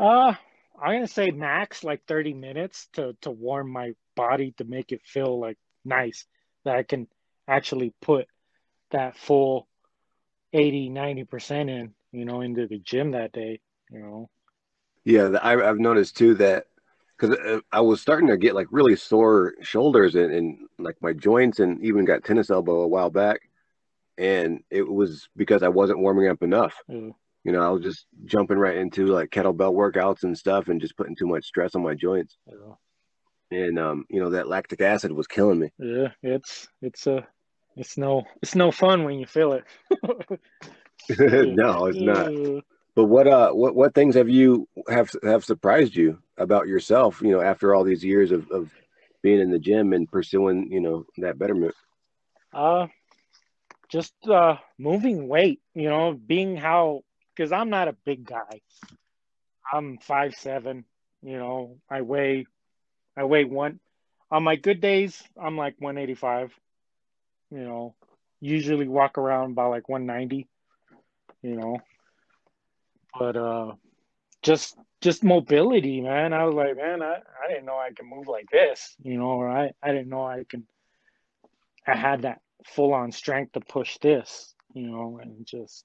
Uh, 0.01 0.35
I'm 0.81 0.97
gonna 0.97 1.07
say 1.07 1.31
max 1.31 1.85
like 1.85 2.03
30 2.07 2.35
minutes 2.35 2.89
to 2.95 3.17
to 3.23 3.31
warm 3.31 3.71
my 3.71 3.93
body 4.17 4.55
to 4.59 4.65
make 4.65 4.93
it 4.93 5.03
feel 5.05 5.39
like 5.39 5.59
nice 5.85 6.27
that 6.65 6.77
I 6.77 6.83
can 6.83 7.09
actually 7.49 7.93
put 8.01 8.27
that 8.93 9.17
full 9.17 9.67
80 10.53 10.89
90% 10.89 11.71
in, 11.71 11.95
you 12.13 12.25
know, 12.25 12.41
into 12.41 12.67
the 12.67 12.79
gym 12.79 13.13
that 13.13 13.33
day, 13.33 13.61
you 13.91 13.99
know. 14.01 14.31
Yeah, 15.05 15.31
I, 15.43 15.69
I've 15.69 15.79
noticed 15.79 16.17
too 16.17 16.35
that 16.37 16.67
because 17.19 17.37
I 17.71 17.81
was 17.81 18.01
starting 18.01 18.29
to 18.29 18.37
get 18.37 18.55
like 18.55 18.69
really 18.71 18.97
sore 18.97 19.55
shoulders 19.63 20.15
and, 20.15 20.33
and 20.33 20.59
like 20.79 20.97
my 21.01 21.13
joints 21.13 21.61
and 21.61 21.83
even 21.85 22.05
got 22.05 22.25
tennis 22.25 22.51
elbow 22.51 22.83
a 22.83 22.89
while 22.89 23.11
back. 23.11 23.41
And 24.19 24.63
it 24.71 24.87
was 24.87 25.29
because 25.37 25.63
I 25.63 25.69
wasn't 25.69 26.01
warming 26.01 26.29
up 26.29 26.43
enough. 26.43 26.75
Uh, 26.89 27.11
You 27.45 27.53
know, 27.53 27.63
I 27.63 27.71
was 27.71 27.83
just 27.83 28.07
jumping 28.27 28.59
right 28.59 28.77
into 28.77 29.07
like 29.07 29.31
kettlebell 29.31 29.73
workouts 29.75 30.23
and 30.23 30.37
stuff 30.37 30.69
and 30.69 30.81
just 30.81 30.97
putting 30.97 31.17
too 31.17 31.27
much 31.27 31.45
stress 31.47 31.75
on 31.75 31.83
my 31.83 31.95
joints. 31.95 32.37
uh, 32.49 32.75
And, 33.51 33.79
um, 33.79 34.05
you 34.09 34.21
know, 34.21 34.31
that 34.31 34.49
lactic 34.49 34.81
acid 34.81 35.13
was 35.13 35.27
killing 35.27 35.59
me. 35.59 35.71
yeah, 35.79 36.09
it's 36.23 36.69
it's 36.81 37.07
a 37.07 37.27
it's 37.77 37.97
no 37.97 38.25
it's 38.43 38.55
no 38.55 38.71
fun 38.71 39.05
when 39.05 39.19
you 39.19 39.27
feel 39.27 39.53
it. 39.53 39.65
no, 41.19 41.87
it's 41.87 42.01
not. 42.01 42.33
But 42.95 43.05
what 43.05 43.27
uh 43.27 43.53
what 43.53 43.75
what 43.75 43.95
things 43.95 44.17
have 44.17 44.29
you 44.29 44.69
have 44.87 45.11
have 45.23 45.45
surprised 45.47 45.97
you 45.97 46.19
about 46.37 46.69
yourself, 46.69 47.23
you 47.23 47.31
know, 47.31 47.41
after 47.41 47.75
all 47.75 47.85
these 47.85 48.05
years 48.05 48.33
of, 48.33 48.51
of 48.51 48.71
being 49.23 49.41
in 49.41 49.51
the 49.51 49.59
gym 49.59 49.95
and 49.95 50.11
pursuing, 50.11 50.71
you 50.71 50.81
know, 50.81 51.07
that 51.17 51.39
betterment? 51.39 51.75
Uh, 52.53 52.89
just 53.89 54.13
uh, 54.29 54.57
moving 54.79 55.27
weight, 55.27 55.63
you 55.75 55.89
know, 55.89 56.13
being 56.13 56.55
how 56.55 57.01
because 57.35 57.51
I'm 57.51 57.71
not 57.71 57.89
a 57.89 57.97
big 58.05 58.27
guy. 58.27 58.61
I'm 59.73 59.97
five 59.97 60.35
seven, 60.35 60.85
you 61.23 61.39
know, 61.39 61.79
I 61.89 62.03
weigh 62.03 62.45
I 63.17 63.25
weigh 63.25 63.45
one 63.45 63.81
on 64.33 64.43
my 64.43 64.57
good 64.57 64.81
days, 64.81 65.23
I'm 65.41 65.57
like 65.59 65.75
185. 65.79 66.53
You 67.53 67.65
know, 67.65 67.95
usually 68.41 68.89
walk 68.89 69.19
around 69.19 69.55
by 69.55 69.67
like 69.67 69.89
190, 69.89 70.49
you 71.43 71.57
know. 71.57 71.79
But 73.19 73.37
uh 73.37 73.73
just 74.43 74.77
just 75.03 75.23
mobility, 75.23 76.01
man. 76.01 76.33
I 76.33 76.45
was 76.45 76.55
like, 76.55 76.77
man, 76.77 77.03
I, 77.03 77.17
I 77.17 77.49
didn't 77.49 77.67
know 77.67 77.77
I 77.77 77.91
could 77.95 78.07
move 78.07 78.27
like 78.27 78.49
this, 78.51 78.97
you 79.03 79.19
know, 79.19 79.33
or 79.33 79.51
I, 79.51 79.73
I 79.83 79.89
didn't 79.89 80.09
know 80.09 80.25
I 80.25 80.45
can 80.49 80.67
I 81.87 81.95
had 81.95 82.23
that 82.23 82.41
full 82.65 82.95
on 82.95 83.13
strength 83.13 83.53
to 83.53 83.61
push 83.61 83.99
this, 83.99 84.55
you 84.73 84.91
know, 84.91 85.21
and 85.23 85.47
just 85.47 85.85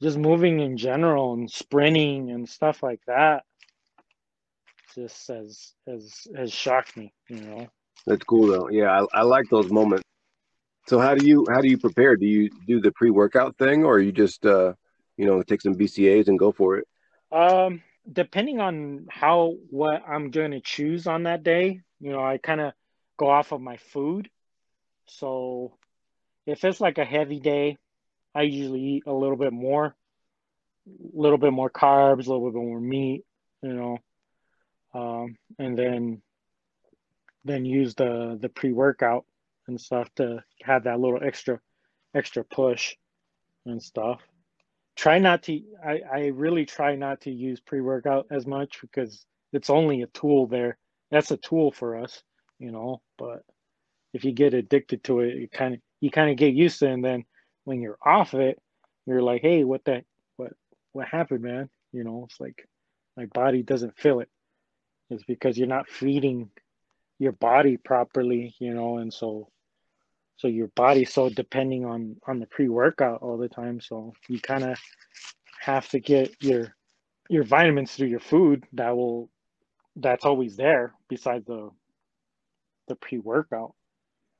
just 0.00 0.18
moving 0.18 0.60
in 0.60 0.76
general 0.76 1.32
and 1.32 1.50
sprinting 1.50 2.30
and 2.30 2.48
stuff 2.48 2.82
like 2.82 3.00
that 3.06 3.42
just 4.94 5.28
has 5.28 5.72
has 5.86 6.26
has 6.36 6.52
shocked 6.52 6.96
me, 6.96 7.12
you 7.28 7.40
know. 7.40 7.66
That's 8.06 8.24
cool 8.24 8.46
though. 8.46 8.68
Yeah, 8.70 9.02
I, 9.14 9.20
I 9.20 9.22
like 9.22 9.46
those 9.50 9.70
moments. 9.70 10.05
So 10.88 11.00
how 11.00 11.14
do 11.14 11.26
you 11.26 11.46
how 11.50 11.60
do 11.60 11.68
you 11.68 11.78
prepare? 11.78 12.16
Do 12.16 12.26
you 12.26 12.50
do 12.66 12.80
the 12.80 12.92
pre 12.92 13.10
workout 13.10 13.56
thing 13.56 13.84
or 13.84 13.98
you 13.98 14.12
just 14.12 14.46
uh 14.46 14.74
you 15.16 15.26
know 15.26 15.42
take 15.42 15.60
some 15.60 15.74
BCAs 15.74 16.28
and 16.28 16.38
go 16.38 16.52
for 16.52 16.76
it? 16.76 16.86
Um 17.32 17.82
depending 18.10 18.60
on 18.60 19.06
how 19.10 19.56
what 19.70 20.02
I'm 20.08 20.30
going 20.30 20.52
to 20.52 20.60
choose 20.60 21.06
on 21.06 21.24
that 21.24 21.42
day, 21.42 21.80
you 22.00 22.12
know, 22.12 22.24
I 22.24 22.38
kind 22.38 22.60
of 22.60 22.72
go 23.16 23.28
off 23.28 23.50
of 23.52 23.60
my 23.60 23.78
food. 23.78 24.30
So 25.06 25.76
if 26.46 26.64
it's 26.64 26.80
like 26.80 26.98
a 26.98 27.04
heavy 27.04 27.40
day, 27.40 27.78
I 28.34 28.42
usually 28.42 28.80
eat 28.80 29.02
a 29.06 29.12
little 29.12 29.36
bit 29.36 29.52
more, 29.52 29.86
a 29.86 31.20
little 31.20 31.38
bit 31.38 31.52
more 31.52 31.70
carbs, 31.70 32.26
a 32.26 32.32
little 32.32 32.50
bit 32.50 32.62
more 32.62 32.80
meat, 32.80 33.24
you 33.62 33.72
know, 33.72 33.98
um, 34.94 35.36
and 35.58 35.76
then 35.76 36.22
then 37.44 37.64
use 37.64 37.94
the 37.94 38.38
the 38.40 38.48
pre 38.48 38.72
workout 38.72 39.24
and 39.68 39.80
stuff 39.80 40.08
to 40.16 40.42
have 40.62 40.84
that 40.84 41.00
little 41.00 41.20
extra 41.22 41.60
extra 42.14 42.44
push 42.44 42.94
and 43.66 43.82
stuff. 43.82 44.20
Try 44.96 45.18
not 45.18 45.42
to. 45.44 45.60
I 45.84 46.00
I 46.12 46.26
really 46.28 46.64
try 46.64 46.96
not 46.96 47.20
to 47.22 47.30
use 47.30 47.60
pre 47.60 47.80
workout 47.80 48.26
as 48.30 48.46
much 48.46 48.80
because 48.80 49.26
it's 49.52 49.70
only 49.70 50.02
a 50.02 50.06
tool 50.08 50.46
there. 50.46 50.78
That's 51.10 51.30
a 51.30 51.36
tool 51.36 51.70
for 51.70 51.96
us, 51.96 52.22
you 52.58 52.72
know. 52.72 53.02
But 53.18 53.42
if 54.14 54.24
you 54.24 54.32
get 54.32 54.54
addicted 54.54 55.04
to 55.04 55.20
it, 55.20 55.36
you 55.36 55.48
kind 55.48 55.74
of 55.74 55.80
you 56.00 56.10
kind 56.10 56.30
of 56.30 56.36
get 56.36 56.54
used 56.54 56.78
to 56.80 56.86
it, 56.86 56.92
and 56.92 57.04
then 57.04 57.24
when 57.64 57.80
you're 57.80 57.98
off 58.04 58.34
it, 58.34 58.58
you're 59.06 59.22
like, 59.22 59.42
hey, 59.42 59.64
what 59.64 59.84
the 59.84 60.02
what 60.36 60.52
what 60.92 61.08
happened, 61.08 61.42
man? 61.42 61.68
You 61.92 62.04
know, 62.04 62.26
it's 62.28 62.40
like 62.40 62.66
my 63.16 63.26
body 63.26 63.62
doesn't 63.62 63.98
feel 63.98 64.20
it. 64.20 64.28
It's 65.10 65.24
because 65.24 65.56
you're 65.56 65.68
not 65.68 65.88
feeding 65.88 66.50
your 67.18 67.32
body 67.32 67.76
properly, 67.76 68.54
you 68.58 68.74
know, 68.74 68.98
and 68.98 69.12
so 69.12 69.48
so 70.36 70.48
your 70.48 70.68
body's 70.68 71.12
so 71.12 71.28
depending 71.28 71.84
on 71.84 72.16
on 72.26 72.40
the 72.40 72.46
pre-workout 72.46 73.22
all 73.22 73.38
the 73.38 73.48
time. 73.48 73.80
So 73.80 74.12
you 74.28 74.40
kind 74.40 74.64
of 74.64 74.78
have 75.60 75.88
to 75.90 76.00
get 76.00 76.34
your 76.42 76.74
your 77.28 77.44
vitamins 77.44 77.92
through 77.92 78.08
your 78.08 78.20
food 78.20 78.64
that 78.74 78.96
will 78.96 79.30
that's 79.96 80.24
always 80.24 80.56
there 80.56 80.94
besides 81.08 81.46
the 81.46 81.70
the 82.88 82.96
pre-workout. 82.96 83.74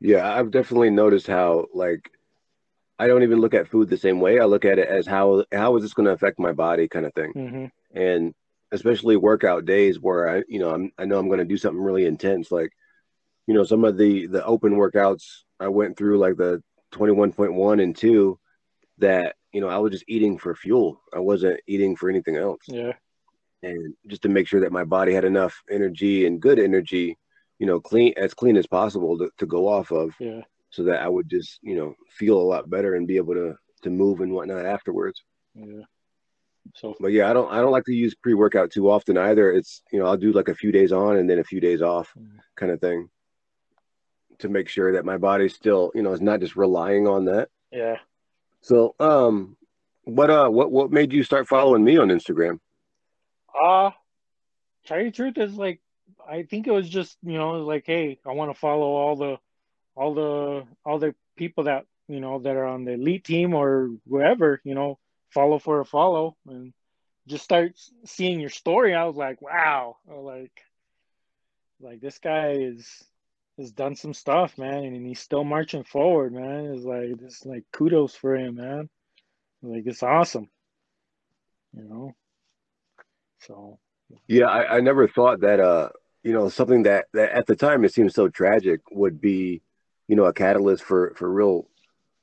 Yeah, 0.00 0.30
I've 0.30 0.50
definitely 0.50 0.90
noticed 0.90 1.26
how 1.26 1.66
like 1.72 2.10
I 2.98 3.06
don't 3.06 3.22
even 3.22 3.40
look 3.40 3.54
at 3.54 3.68
food 3.68 3.88
the 3.88 3.96
same 3.96 4.20
way. 4.20 4.38
I 4.38 4.44
look 4.44 4.64
at 4.64 4.78
it 4.78 4.88
as 4.88 5.06
how 5.06 5.44
how 5.52 5.76
is 5.76 5.82
this 5.82 5.94
going 5.94 6.06
to 6.06 6.12
affect 6.12 6.38
my 6.38 6.52
body, 6.52 6.88
kind 6.88 7.06
of 7.06 7.14
thing. 7.14 7.32
Mm-hmm. 7.34 7.98
And 7.98 8.34
especially 8.72 9.16
workout 9.16 9.64
days 9.64 10.00
where 10.00 10.28
I, 10.28 10.42
you 10.48 10.58
know, 10.58 10.70
I'm, 10.70 10.92
I 10.98 11.04
know 11.04 11.18
I'm 11.18 11.28
going 11.28 11.38
to 11.38 11.44
do 11.44 11.56
something 11.56 11.80
really 11.80 12.04
intense, 12.04 12.50
like, 12.50 12.72
you 13.46 13.54
know, 13.54 13.64
some 13.64 13.84
of 13.84 13.96
the 13.96 14.26
the 14.26 14.44
open 14.44 14.72
workouts 14.72 15.44
I 15.60 15.68
went 15.68 15.96
through, 15.96 16.18
like 16.18 16.36
the 16.36 16.62
21.1 16.92 17.82
and 17.82 17.96
two, 17.96 18.38
that 18.98 19.36
you 19.52 19.60
know 19.60 19.68
I 19.68 19.78
was 19.78 19.92
just 19.92 20.04
eating 20.08 20.38
for 20.38 20.54
fuel. 20.54 21.00
I 21.14 21.18
wasn't 21.18 21.60
eating 21.66 21.96
for 21.96 22.08
anything 22.08 22.36
else. 22.36 22.62
Yeah. 22.66 22.92
And 23.62 23.94
just 24.06 24.22
to 24.22 24.28
make 24.28 24.46
sure 24.46 24.60
that 24.60 24.72
my 24.72 24.84
body 24.84 25.12
had 25.12 25.24
enough 25.24 25.62
energy 25.70 26.26
and 26.26 26.40
good 26.40 26.58
energy, 26.58 27.16
you 27.58 27.66
know, 27.66 27.80
clean 27.80 28.12
as 28.16 28.34
clean 28.34 28.56
as 28.56 28.66
possible 28.66 29.18
to, 29.18 29.30
to 29.38 29.46
go 29.46 29.66
off 29.68 29.90
of. 29.90 30.14
Yeah 30.20 30.42
so 30.76 30.84
that 30.84 31.02
I 31.02 31.08
would 31.08 31.28
just, 31.28 31.58
you 31.62 31.74
know, 31.74 31.94
feel 32.10 32.36
a 32.36 32.42
lot 32.42 32.68
better 32.68 32.94
and 32.94 33.06
be 33.06 33.16
able 33.16 33.34
to 33.34 33.56
to 33.82 33.90
move 33.90 34.20
and 34.20 34.32
whatnot 34.32 34.66
afterwards. 34.66 35.22
Yeah. 35.54 35.82
So, 36.74 36.94
but 37.00 37.12
yeah, 37.12 37.30
I 37.30 37.32
don't 37.32 37.50
I 37.50 37.60
don't 37.60 37.72
like 37.72 37.84
to 37.84 37.94
use 37.94 38.14
pre 38.14 38.34
workout 38.34 38.70
too 38.70 38.90
often 38.90 39.16
either. 39.16 39.50
It's 39.52 39.82
you 39.90 39.98
know 39.98 40.06
I'll 40.06 40.16
do 40.16 40.32
like 40.32 40.48
a 40.48 40.54
few 40.54 40.72
days 40.72 40.92
on 40.92 41.16
and 41.16 41.30
then 41.30 41.38
a 41.38 41.44
few 41.44 41.60
days 41.60 41.80
off, 41.80 42.10
mm-hmm. 42.18 42.38
kind 42.56 42.72
of 42.72 42.80
thing, 42.80 43.08
to 44.40 44.48
make 44.48 44.68
sure 44.68 44.92
that 44.92 45.04
my 45.04 45.18
body 45.18 45.48
still 45.48 45.90
you 45.94 46.02
know 46.02 46.12
is 46.12 46.20
not 46.20 46.40
just 46.40 46.56
relying 46.56 47.06
on 47.06 47.26
that. 47.26 47.48
Yeah. 47.70 47.96
So 48.60 48.94
um, 48.98 49.56
what 50.04 50.30
uh 50.30 50.48
what 50.48 50.70
what 50.70 50.90
made 50.90 51.12
you 51.12 51.22
start 51.22 51.48
following 51.48 51.84
me 51.84 51.96
on 51.98 52.08
Instagram? 52.08 52.60
Uh 53.60 53.90
tell 54.86 54.98
you 54.98 55.06
the 55.06 55.10
truth 55.10 55.38
is 55.38 55.54
like 55.54 55.80
I 56.28 56.42
think 56.42 56.66
it 56.66 56.72
was 56.72 56.88
just 56.88 57.16
you 57.22 57.38
know 57.38 57.64
like 57.64 57.84
hey 57.86 58.18
I 58.26 58.32
want 58.32 58.52
to 58.52 58.58
follow 58.58 58.86
all 58.86 59.16
the 59.16 59.36
all 59.94 60.14
the 60.14 60.66
all 60.84 60.98
the 60.98 61.14
people 61.36 61.64
that 61.64 61.86
you 62.08 62.20
know 62.20 62.38
that 62.40 62.56
are 62.56 62.66
on 62.66 62.84
the 62.84 62.92
elite 62.92 63.24
team 63.24 63.54
or 63.54 63.90
wherever 64.06 64.60
you 64.64 64.74
know 64.74 64.98
follow 65.30 65.58
for 65.58 65.80
a 65.80 65.84
follow 65.84 66.36
and 66.46 66.72
just 67.26 67.44
start 67.44 67.72
seeing 68.04 68.38
your 68.38 68.50
story 68.50 68.94
i 68.94 69.04
was 69.04 69.16
like 69.16 69.42
wow 69.42 69.96
like 70.06 70.62
like 71.80 72.00
this 72.00 72.18
guy 72.18 72.52
is 72.52 73.04
has 73.58 73.72
done 73.72 73.96
some 73.96 74.14
stuff 74.14 74.58
man 74.58 74.84
and 74.84 75.06
he's 75.06 75.20
still 75.20 75.44
marching 75.44 75.84
forward 75.84 76.32
man. 76.32 76.66
It's 76.66 76.84
like 76.84 77.18
this 77.18 77.44
like 77.44 77.64
kudos 77.72 78.14
for 78.14 78.36
him 78.36 78.56
man. 78.56 78.88
Like 79.62 79.84
it's 79.86 80.02
awesome 80.02 80.48
you 81.74 81.84
know? 81.84 82.14
So 83.40 83.78
yeah 84.28 84.46
i, 84.46 84.76
I 84.76 84.80
never 84.80 85.08
thought 85.08 85.40
that 85.40 85.60
uh 85.60 85.90
you 86.22 86.32
know 86.32 86.48
something 86.48 86.84
that, 86.84 87.06
that 87.12 87.32
at 87.32 87.46
the 87.46 87.56
time 87.56 87.84
it 87.84 87.92
seemed 87.92 88.12
so 88.12 88.28
tragic 88.28 88.80
would 88.90 89.20
be 89.20 89.62
you 90.08 90.16
know, 90.16 90.24
a 90.24 90.32
catalyst 90.32 90.84
for 90.84 91.14
for 91.16 91.30
real 91.30 91.68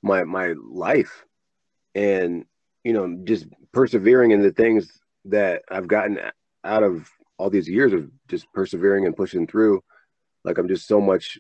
my 0.02 0.24
my 0.24 0.54
life, 0.58 1.26
and 1.96 2.46
you 2.84 2.94
know, 2.94 3.20
just 3.24 3.46
persevering 3.72 4.32
in 4.32 4.42
the 4.42 4.52
things 4.52 4.92
that 5.26 5.64
I've 5.70 5.88
gotten 5.88 6.20
out 6.64 6.84
of 6.84 7.10
all 7.38 7.50
these 7.50 7.68
years 7.68 7.94
of 7.94 8.10
just 8.28 8.52
persevering 8.54 9.06
and 9.06 9.16
pushing 9.16 9.48
through. 9.48 9.84
Like 10.44 10.58
I'm 10.58 10.68
just 10.68 10.88
so 10.88 11.02
much 11.02 11.38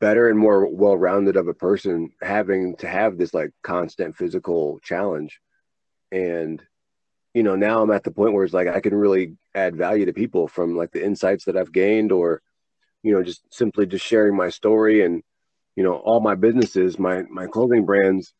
better 0.00 0.28
and 0.28 0.38
more 0.38 0.66
well-rounded 0.68 1.36
of 1.36 1.46
a 1.46 1.54
person 1.54 2.10
having 2.20 2.76
to 2.76 2.88
have 2.88 3.16
this 3.16 3.32
like 3.32 3.50
constant 3.62 4.16
physical 4.16 4.80
challenge 4.82 5.38
and 6.10 6.60
you 7.34 7.44
know 7.44 7.54
now 7.54 7.80
i'm 7.80 7.92
at 7.92 8.02
the 8.02 8.10
point 8.10 8.32
where 8.32 8.42
it's 8.42 8.52
like 8.52 8.66
i 8.66 8.80
can 8.80 8.92
really 8.92 9.36
add 9.54 9.76
value 9.76 10.06
to 10.06 10.12
people 10.12 10.48
from 10.48 10.76
like 10.76 10.90
the 10.90 11.04
insights 11.04 11.44
that 11.44 11.56
i've 11.56 11.70
gained 11.70 12.10
or 12.10 12.42
you 13.02 13.12
know, 13.12 13.22
just 13.22 13.42
simply 13.52 13.86
just 13.86 14.04
sharing 14.04 14.36
my 14.36 14.50
story 14.50 15.04
and, 15.04 15.22
you 15.76 15.82
know, 15.82 15.94
all 15.94 16.20
my 16.20 16.34
businesses, 16.34 16.98
my 16.98 17.22
my 17.30 17.46
clothing 17.46 17.84
brands 17.86 18.34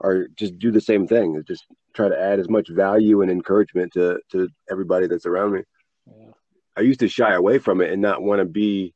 are 0.00 0.28
just 0.36 0.58
do 0.58 0.70
the 0.70 0.80
same 0.80 1.06
thing. 1.06 1.42
Just 1.46 1.66
try 1.94 2.08
to 2.08 2.18
add 2.18 2.38
as 2.38 2.48
much 2.48 2.68
value 2.70 3.22
and 3.22 3.30
encouragement 3.30 3.92
to 3.94 4.18
to 4.32 4.48
everybody 4.70 5.06
that's 5.06 5.26
around 5.26 5.52
me. 5.52 5.62
Yeah. 6.06 6.32
I 6.76 6.82
used 6.82 7.00
to 7.00 7.08
shy 7.08 7.34
away 7.34 7.58
from 7.58 7.80
it 7.80 7.90
and 7.90 8.02
not 8.02 8.22
want 8.22 8.40
to 8.40 8.44
be 8.44 8.94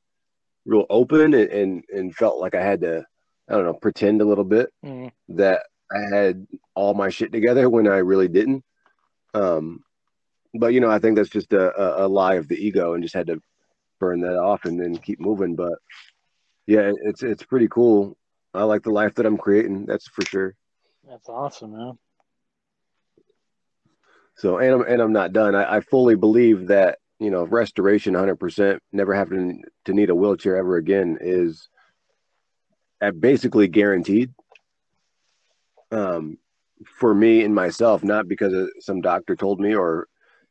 real 0.64 0.86
open 0.90 1.34
and, 1.34 1.50
and, 1.50 1.84
and 1.92 2.14
felt 2.14 2.38
like 2.38 2.54
I 2.54 2.62
had 2.62 2.82
to, 2.82 3.06
I 3.48 3.54
don't 3.54 3.64
know, 3.64 3.74
pretend 3.74 4.20
a 4.20 4.26
little 4.26 4.44
bit 4.44 4.70
mm. 4.84 5.10
that 5.30 5.62
I 5.92 6.14
had 6.14 6.46
all 6.74 6.94
my 6.94 7.08
shit 7.08 7.32
together 7.32 7.68
when 7.68 7.88
I 7.88 7.98
really 7.98 8.28
didn't. 8.28 8.64
Um, 9.34 9.82
but 10.54 10.72
you 10.72 10.80
know, 10.80 10.90
I 10.90 10.98
think 10.98 11.16
that's 11.16 11.30
just 11.30 11.52
a, 11.52 12.04
a, 12.04 12.08
lie 12.08 12.34
of 12.34 12.48
the 12.48 12.56
ego, 12.56 12.94
and 12.94 13.02
just 13.02 13.14
had 13.14 13.28
to 13.28 13.40
burn 13.98 14.20
that 14.20 14.36
off 14.36 14.64
and 14.64 14.80
then 14.80 14.96
keep 14.96 15.20
moving. 15.20 15.54
But 15.54 15.74
yeah, 16.66 16.92
it's 17.04 17.22
it's 17.22 17.44
pretty 17.44 17.68
cool. 17.68 18.16
I 18.52 18.64
like 18.64 18.82
the 18.82 18.90
life 18.90 19.14
that 19.16 19.26
I'm 19.26 19.38
creating. 19.38 19.86
That's 19.86 20.08
for 20.08 20.24
sure. 20.24 20.56
That's 21.08 21.28
awesome, 21.28 21.76
man. 21.76 21.98
So 24.36 24.58
and 24.58 24.74
I'm 24.74 24.82
and 24.82 25.02
I'm 25.02 25.12
not 25.12 25.32
done. 25.32 25.54
I, 25.54 25.76
I 25.76 25.80
fully 25.80 26.16
believe 26.16 26.68
that 26.68 26.98
you 27.20 27.30
know 27.30 27.44
restoration, 27.44 28.14
100 28.14 28.36
percent, 28.36 28.82
never 28.92 29.14
having 29.14 29.62
to 29.84 29.92
need 29.92 30.10
a 30.10 30.14
wheelchair 30.14 30.56
ever 30.56 30.76
again 30.76 31.18
is 31.20 31.68
basically 33.20 33.68
guaranteed. 33.68 34.32
Um, 35.92 36.38
for 36.86 37.14
me 37.14 37.44
and 37.44 37.54
myself, 37.54 38.02
not 38.02 38.26
because 38.26 38.70
some 38.80 39.00
doctor 39.00 39.36
told 39.36 39.60
me 39.60 39.74
or 39.74 40.08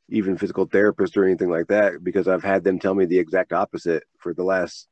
even 0.09 0.37
physical 0.37 0.65
therapist 0.65 1.17
or 1.17 1.25
anything 1.25 1.49
like 1.49 1.67
that 1.67 2.03
because 2.03 2.27
I've 2.27 2.43
had 2.43 2.63
them 2.63 2.79
tell 2.79 2.93
me 2.93 3.05
the 3.05 3.19
exact 3.19 3.53
opposite 3.53 4.03
for 4.17 4.33
the 4.33 4.43
last 4.43 4.87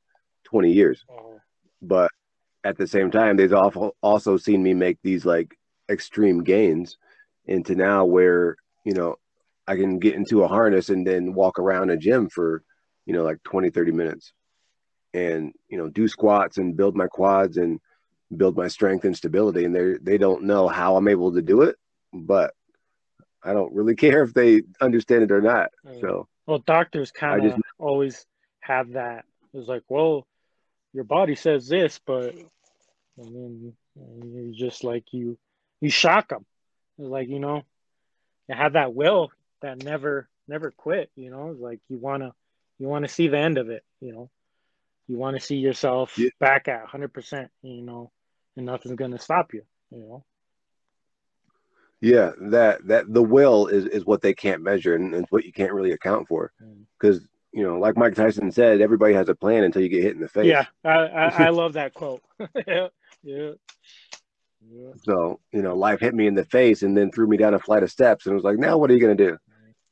20 0.45 0.71
years. 0.71 1.03
Mm-hmm. 1.09 1.37
But 1.81 2.11
at 2.63 2.77
the 2.77 2.87
same 2.87 3.11
time, 3.11 3.37
they've 3.37 3.53
also 3.53 3.95
also 4.01 4.37
seen 4.37 4.63
me 4.63 4.73
make 4.73 4.97
these 5.03 5.25
like 5.25 5.55
extreme 5.89 6.43
gains 6.43 6.97
into 7.45 7.75
now 7.75 8.05
where 8.05 8.57
you 8.83 8.93
know 8.93 9.15
I 9.67 9.75
can 9.75 9.99
get 9.99 10.15
into 10.15 10.43
a 10.43 10.47
harness 10.47 10.89
and 10.89 11.06
then 11.06 11.34
walk 11.34 11.60
around 11.60 11.89
a 11.89 11.97
gym 11.97 12.30
for 12.30 12.63
you 13.06 13.13
know 13.13 13.23
like 13.23 13.41
20 13.43 13.69
30 13.69 13.91
minutes. 13.91 14.34
And 15.13 15.53
you 15.69 15.77
know 15.77 15.89
do 15.89 16.08
squats 16.08 16.58
and 16.58 16.77
build 16.77 16.95
my 16.95 17.08
quads 17.08 17.58
and 17.58 17.80
build 18.36 18.58
my 18.58 18.67
strength 18.67 19.06
and 19.06 19.15
stability. 19.15 19.65
And 19.65 19.75
they 19.75 19.93
they 20.01 20.17
don't 20.17 20.43
know 20.43 20.67
how 20.67 20.95
I'm 20.95 21.08
able 21.08 21.34
to 21.34 21.41
do 21.41 21.62
it 21.62 21.77
but 22.13 22.53
I 23.43 23.53
don't 23.53 23.73
really 23.73 23.95
care 24.03 24.23
if 24.23 24.34
they 24.34 24.63
understand 24.82 25.23
it 25.23 25.32
or 25.32 25.41
not. 25.41 25.71
So 26.01 26.27
well 26.45 26.60
doctors 26.60 27.12
kind 27.12 27.45
of 27.45 27.62
always 27.77 28.25
have 28.62 28.93
that. 28.93 29.25
It's 29.53 29.67
like 29.67 29.84
well 29.89 30.25
your 30.93 31.03
body 31.03 31.36
says 31.36 31.67
this 31.67 31.99
but 32.06 32.36
and 33.17 33.36
then 33.36 33.73
you 33.95 34.53
just 34.56 34.84
like 34.84 35.06
you 35.12 35.38
you 35.82 35.89
shock 35.89 36.30
them 36.30 36.45
like 36.97 37.30
you 37.30 37.39
know 37.39 37.63
you 38.47 38.56
have 38.56 38.73
that 38.73 38.93
will 38.93 39.30
that 39.61 39.83
never 39.83 40.29
never 40.47 40.71
quit 40.71 41.09
you 41.15 41.29
know 41.29 41.55
like 41.59 41.79
you 41.89 41.97
want 41.97 42.23
to 42.23 42.31
you 42.79 42.87
want 42.87 43.05
to 43.05 43.11
see 43.11 43.27
the 43.27 43.37
end 43.37 43.57
of 43.57 43.69
it 43.69 43.83
you 44.01 44.11
know 44.11 44.29
you 45.07 45.17
want 45.17 45.35
to 45.35 45.45
see 45.45 45.55
yourself 45.55 46.17
yeah. 46.17 46.29
back 46.39 46.67
at 46.67 46.85
100% 46.87 47.49
you 47.61 47.81
know 47.81 48.11
and 48.55 48.65
nothing's 48.65 48.95
going 48.95 49.11
to 49.11 49.19
stop 49.19 49.53
you 49.53 49.63
you 49.91 49.99
know 49.99 50.23
yeah 52.01 52.31
that 52.39 52.85
that 52.87 53.11
the 53.11 53.23
will 53.23 53.67
is 53.67 53.85
is 53.85 54.05
what 54.05 54.21
they 54.21 54.33
can't 54.33 54.61
measure 54.61 54.95
and 54.95 55.15
it's 55.15 55.31
what 55.31 55.45
you 55.45 55.51
can't 55.51 55.73
really 55.73 55.91
account 55.91 56.27
for 56.27 56.51
because 56.99 57.19
mm. 57.19 57.27
you 57.53 57.63
know 57.63 57.79
like 57.79 57.97
mike 57.97 58.13
tyson 58.13 58.51
said 58.51 58.81
everybody 58.81 59.13
has 59.13 59.29
a 59.29 59.35
plan 59.35 59.63
until 59.63 59.81
you 59.81 59.89
get 59.89 60.03
hit 60.03 60.13
in 60.13 60.21
the 60.21 60.29
face 60.29 60.45
yeah 60.45 60.65
i 60.83 60.89
i, 60.89 61.27
I 61.45 61.49
love 61.49 61.73
that 61.73 61.93
quote 61.93 62.21
yeah 62.67 62.87
yeah 63.23 63.51
yeah. 64.69 64.89
So, 65.03 65.39
you 65.51 65.61
know, 65.61 65.75
life 65.75 65.99
hit 65.99 66.13
me 66.13 66.27
in 66.27 66.35
the 66.35 66.43
face 66.45 66.83
and 66.83 66.97
then 66.97 67.11
threw 67.11 67.27
me 67.27 67.37
down 67.37 67.53
a 67.53 67.59
flight 67.59 67.83
of 67.83 67.91
steps 67.91 68.25
and 68.25 68.33
it 68.33 68.35
was 68.35 68.43
like, 68.43 68.57
now 68.57 68.77
what 68.77 68.89
are 68.89 68.93
you 68.93 68.99
going 68.99 69.15
to 69.15 69.27
do? 69.31 69.37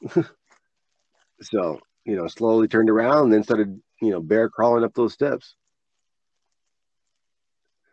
so, 1.42 1.80
you 2.06 2.16
know, 2.16 2.28
slowly 2.28 2.68
turned 2.68 2.90
around 2.90 3.26
and 3.26 3.34
then 3.34 3.44
started, 3.44 3.80
you 4.02 4.12
know, 4.12 4.22
bear 4.22 4.50
crawling 4.50 4.84
up 4.84 4.94
those 4.94 5.14
steps. 5.14 5.56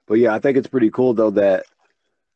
But 0.07 0.15
yeah, 0.15 0.35
I 0.35 0.41
think 0.41 0.59
it's 0.59 0.69
pretty 0.69 0.91
cool 0.91 1.15
though 1.15 1.31
that 1.31 1.65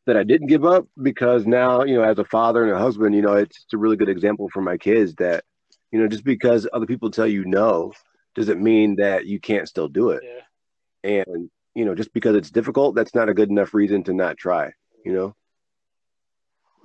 that 0.07 0.17
I 0.17 0.23
didn't 0.23 0.47
give 0.47 0.65
up 0.65 0.87
because 1.01 1.45
now, 1.45 1.83
you 1.83 1.95
know, 1.95 2.03
as 2.03 2.17
a 2.17 2.23
father 2.23 2.63
and 2.63 2.71
a 2.71 2.79
husband, 2.79 3.13
you 3.13 3.21
know, 3.21 3.33
it's, 3.33 3.63
it's 3.65 3.73
a 3.73 3.77
really 3.77 3.97
good 3.97 4.07
example 4.07 4.49
for 4.49 4.61
my 4.61 4.77
kids 4.77 5.13
that, 5.15 5.43
you 5.91 5.99
know, 5.99 6.07
just 6.07 6.23
because 6.23 6.65
other 6.71 6.85
people 6.85 7.11
tell 7.11 7.27
you 7.27 7.43
no 7.45 7.91
doesn't 8.33 8.63
mean 8.63 8.95
that 8.95 9.25
you 9.25 9.39
can't 9.39 9.67
still 9.67 9.89
do 9.89 10.11
it. 10.11 10.23
Yeah. 10.23 11.23
And, 11.27 11.49
you 11.75 11.83
know, 11.83 11.93
just 11.93 12.13
because 12.13 12.37
it's 12.37 12.51
difficult, 12.51 12.95
that's 12.95 13.13
not 13.13 13.27
a 13.27 13.33
good 13.33 13.49
enough 13.49 13.73
reason 13.73 14.03
to 14.05 14.13
not 14.13 14.37
try, 14.37 14.71
you 15.03 15.11
know? 15.11 15.35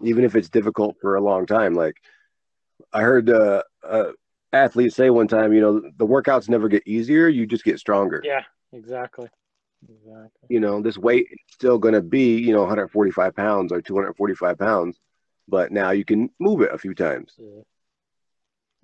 Even 0.03 0.25
if 0.25 0.35
it's 0.35 0.49
difficult 0.49 0.97
for 1.01 1.15
a 1.15 1.23
long 1.23 1.47
time. 1.47 1.75
Like 1.75 1.97
I 2.93 3.03
heard 3.03 3.31
uh, 3.31 3.63
uh 3.89 4.13
athlete 4.53 4.93
say 4.93 5.11
one 5.11 5.29
time, 5.29 5.53
you 5.53 5.61
know, 5.61 5.81
the 5.97 6.07
workouts 6.07 6.49
never 6.49 6.69
get 6.69 6.87
easier, 6.87 7.29
you 7.29 7.47
just 7.47 7.65
get 7.65 7.79
stronger. 7.79 8.21
Yeah, 8.25 8.43
exactly. 8.73 9.29
Exactly. 9.89 10.49
You 10.49 10.61
know, 10.61 10.81
this 10.81 10.99
weight 10.99 11.27
is 11.31 11.39
still 11.51 11.79
going 11.79 11.95
to 11.95 12.03
be, 12.03 12.39
you 12.39 12.53
know, 12.53 12.61
145 12.61 13.35
pounds 13.35 13.73
or 13.73 13.81
245 13.81 14.59
pounds, 14.59 14.99
but 15.49 15.73
now 15.73 15.91
you 15.91 16.05
can 16.05 16.31
move 16.39 16.61
it 16.61 16.73
a 16.73 16.79
few 16.79 16.95
times. 16.95 17.35
Yeah. 17.39 17.63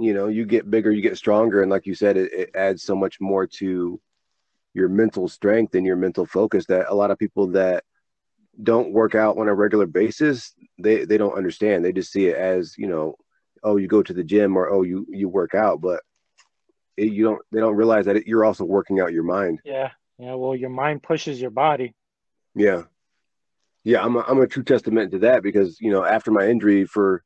You 0.00 0.14
know, 0.14 0.28
you 0.28 0.44
get 0.44 0.70
bigger, 0.70 0.90
you 0.90 1.02
get 1.02 1.16
stronger. 1.16 1.62
And 1.62 1.70
like 1.70 1.86
you 1.86 1.94
said, 1.94 2.16
it, 2.16 2.32
it 2.32 2.50
adds 2.54 2.82
so 2.82 2.94
much 2.94 3.20
more 3.20 3.46
to 3.46 4.00
your 4.74 4.88
mental 4.88 5.28
strength 5.28 5.74
and 5.74 5.84
your 5.84 5.96
mental 5.96 6.24
focus 6.24 6.66
that 6.66 6.86
a 6.88 6.94
lot 6.94 7.10
of 7.10 7.18
people 7.18 7.48
that 7.48 7.84
don't 8.62 8.92
work 8.92 9.14
out 9.14 9.38
on 9.38 9.48
a 9.48 9.54
regular 9.54 9.86
basis, 9.86 10.52
they, 10.78 11.04
they 11.04 11.18
don't 11.18 11.36
understand. 11.36 11.84
They 11.84 11.92
just 11.92 12.12
see 12.12 12.26
it 12.26 12.36
as, 12.36 12.76
you 12.76 12.86
know, 12.86 13.16
oh 13.62 13.76
you 13.76 13.88
go 13.88 14.02
to 14.02 14.12
the 14.12 14.24
gym 14.24 14.56
or 14.56 14.70
oh 14.70 14.82
you 14.82 15.06
you 15.08 15.28
work 15.28 15.54
out 15.54 15.80
but 15.80 16.00
it, 16.96 17.12
you 17.12 17.24
don't 17.24 17.40
they 17.52 17.60
don't 17.60 17.76
realize 17.76 18.06
that 18.06 18.16
it, 18.16 18.26
you're 18.26 18.44
also 18.44 18.64
working 18.64 19.00
out 19.00 19.12
your 19.12 19.22
mind. 19.22 19.60
Yeah 19.64 19.90
yeah 20.18 20.34
well 20.34 20.54
your 20.54 20.70
mind 20.70 21.02
pushes 21.02 21.40
your 21.40 21.50
body. 21.50 21.94
Yeah. 22.54 22.82
Yeah 23.84 24.02
i'm 24.02 24.16
a, 24.16 24.24
I'm 24.26 24.40
a 24.40 24.46
true 24.46 24.64
testament 24.64 25.12
to 25.12 25.20
that 25.20 25.42
because 25.42 25.80
you 25.80 25.90
know 25.90 26.04
after 26.04 26.30
my 26.30 26.48
injury 26.48 26.84
for 26.84 27.22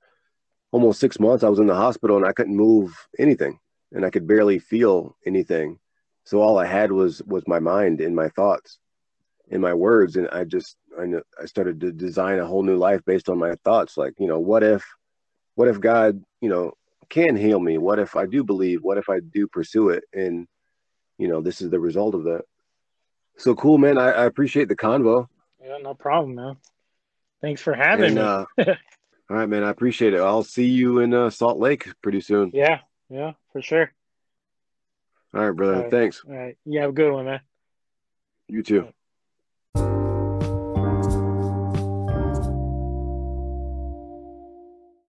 almost 0.70 1.00
six 1.00 1.18
months 1.18 1.44
i 1.44 1.48
was 1.48 1.58
in 1.58 1.66
the 1.66 1.74
hospital 1.74 2.16
and 2.16 2.26
i 2.26 2.32
couldn't 2.32 2.56
move 2.56 2.94
anything 3.18 3.58
and 3.92 4.04
i 4.04 4.10
could 4.10 4.26
barely 4.26 4.58
feel 4.58 5.16
anything. 5.26 5.78
So 6.24 6.40
all 6.40 6.58
i 6.58 6.66
had 6.66 6.92
was 6.92 7.22
was 7.22 7.42
my 7.48 7.58
mind 7.58 8.00
and 8.00 8.14
my 8.14 8.28
thoughts 8.28 8.78
and 9.50 9.60
my 9.60 9.74
words. 9.74 10.16
And 10.16 10.28
i 10.30 10.44
just 10.44 10.76
I, 10.98 11.04
I 11.40 11.46
started 11.46 11.80
to 11.80 11.92
design 11.92 12.38
a 12.38 12.46
whole 12.46 12.62
new 12.62 12.76
life 12.76 13.00
based 13.04 13.28
on 13.28 13.38
my 13.38 13.54
thoughts. 13.64 13.96
Like 13.96 14.14
you 14.18 14.28
know 14.28 14.38
what 14.38 14.62
if 14.62 14.84
what 15.54 15.68
if 15.68 15.80
God, 15.80 16.22
you 16.40 16.48
know, 16.48 16.72
can 17.08 17.36
heal 17.36 17.60
me? 17.60 17.78
What 17.78 17.98
if 17.98 18.16
I 18.16 18.26
do 18.26 18.42
believe? 18.42 18.82
What 18.82 18.98
if 18.98 19.08
I 19.08 19.20
do 19.20 19.46
pursue 19.46 19.90
it? 19.90 20.04
And, 20.12 20.46
you 21.18 21.28
know, 21.28 21.40
this 21.40 21.60
is 21.60 21.70
the 21.70 21.80
result 21.80 22.14
of 22.14 22.24
that. 22.24 22.42
So 23.38 23.54
cool, 23.54 23.78
man. 23.78 23.98
I, 23.98 24.10
I 24.10 24.24
appreciate 24.24 24.68
the 24.68 24.76
convo. 24.76 25.26
Yeah, 25.62 25.78
no 25.82 25.94
problem, 25.94 26.34
man. 26.34 26.56
Thanks 27.40 27.60
for 27.60 27.74
having 27.74 28.06
and, 28.06 28.14
me. 28.16 28.20
uh, 28.22 28.44
all 28.58 28.76
right, 29.28 29.48
man. 29.48 29.64
I 29.64 29.70
appreciate 29.70 30.14
it. 30.14 30.20
I'll 30.20 30.42
see 30.42 30.66
you 30.66 31.00
in 31.00 31.12
uh, 31.12 31.30
Salt 31.30 31.58
Lake 31.58 31.88
pretty 32.02 32.20
soon. 32.20 32.50
Yeah, 32.54 32.80
yeah, 33.10 33.32
for 33.52 33.62
sure. 33.62 33.92
All 35.34 35.44
right, 35.44 35.56
brother. 35.56 35.74
All 35.74 35.82
right. 35.82 35.90
Thanks. 35.90 36.22
All 36.26 36.34
right. 36.34 36.56
You 36.64 36.80
have 36.80 36.90
a 36.90 36.94
good 36.94 37.12
one, 37.12 37.24
man. 37.24 37.40
You 38.48 38.62
too. 38.62 38.88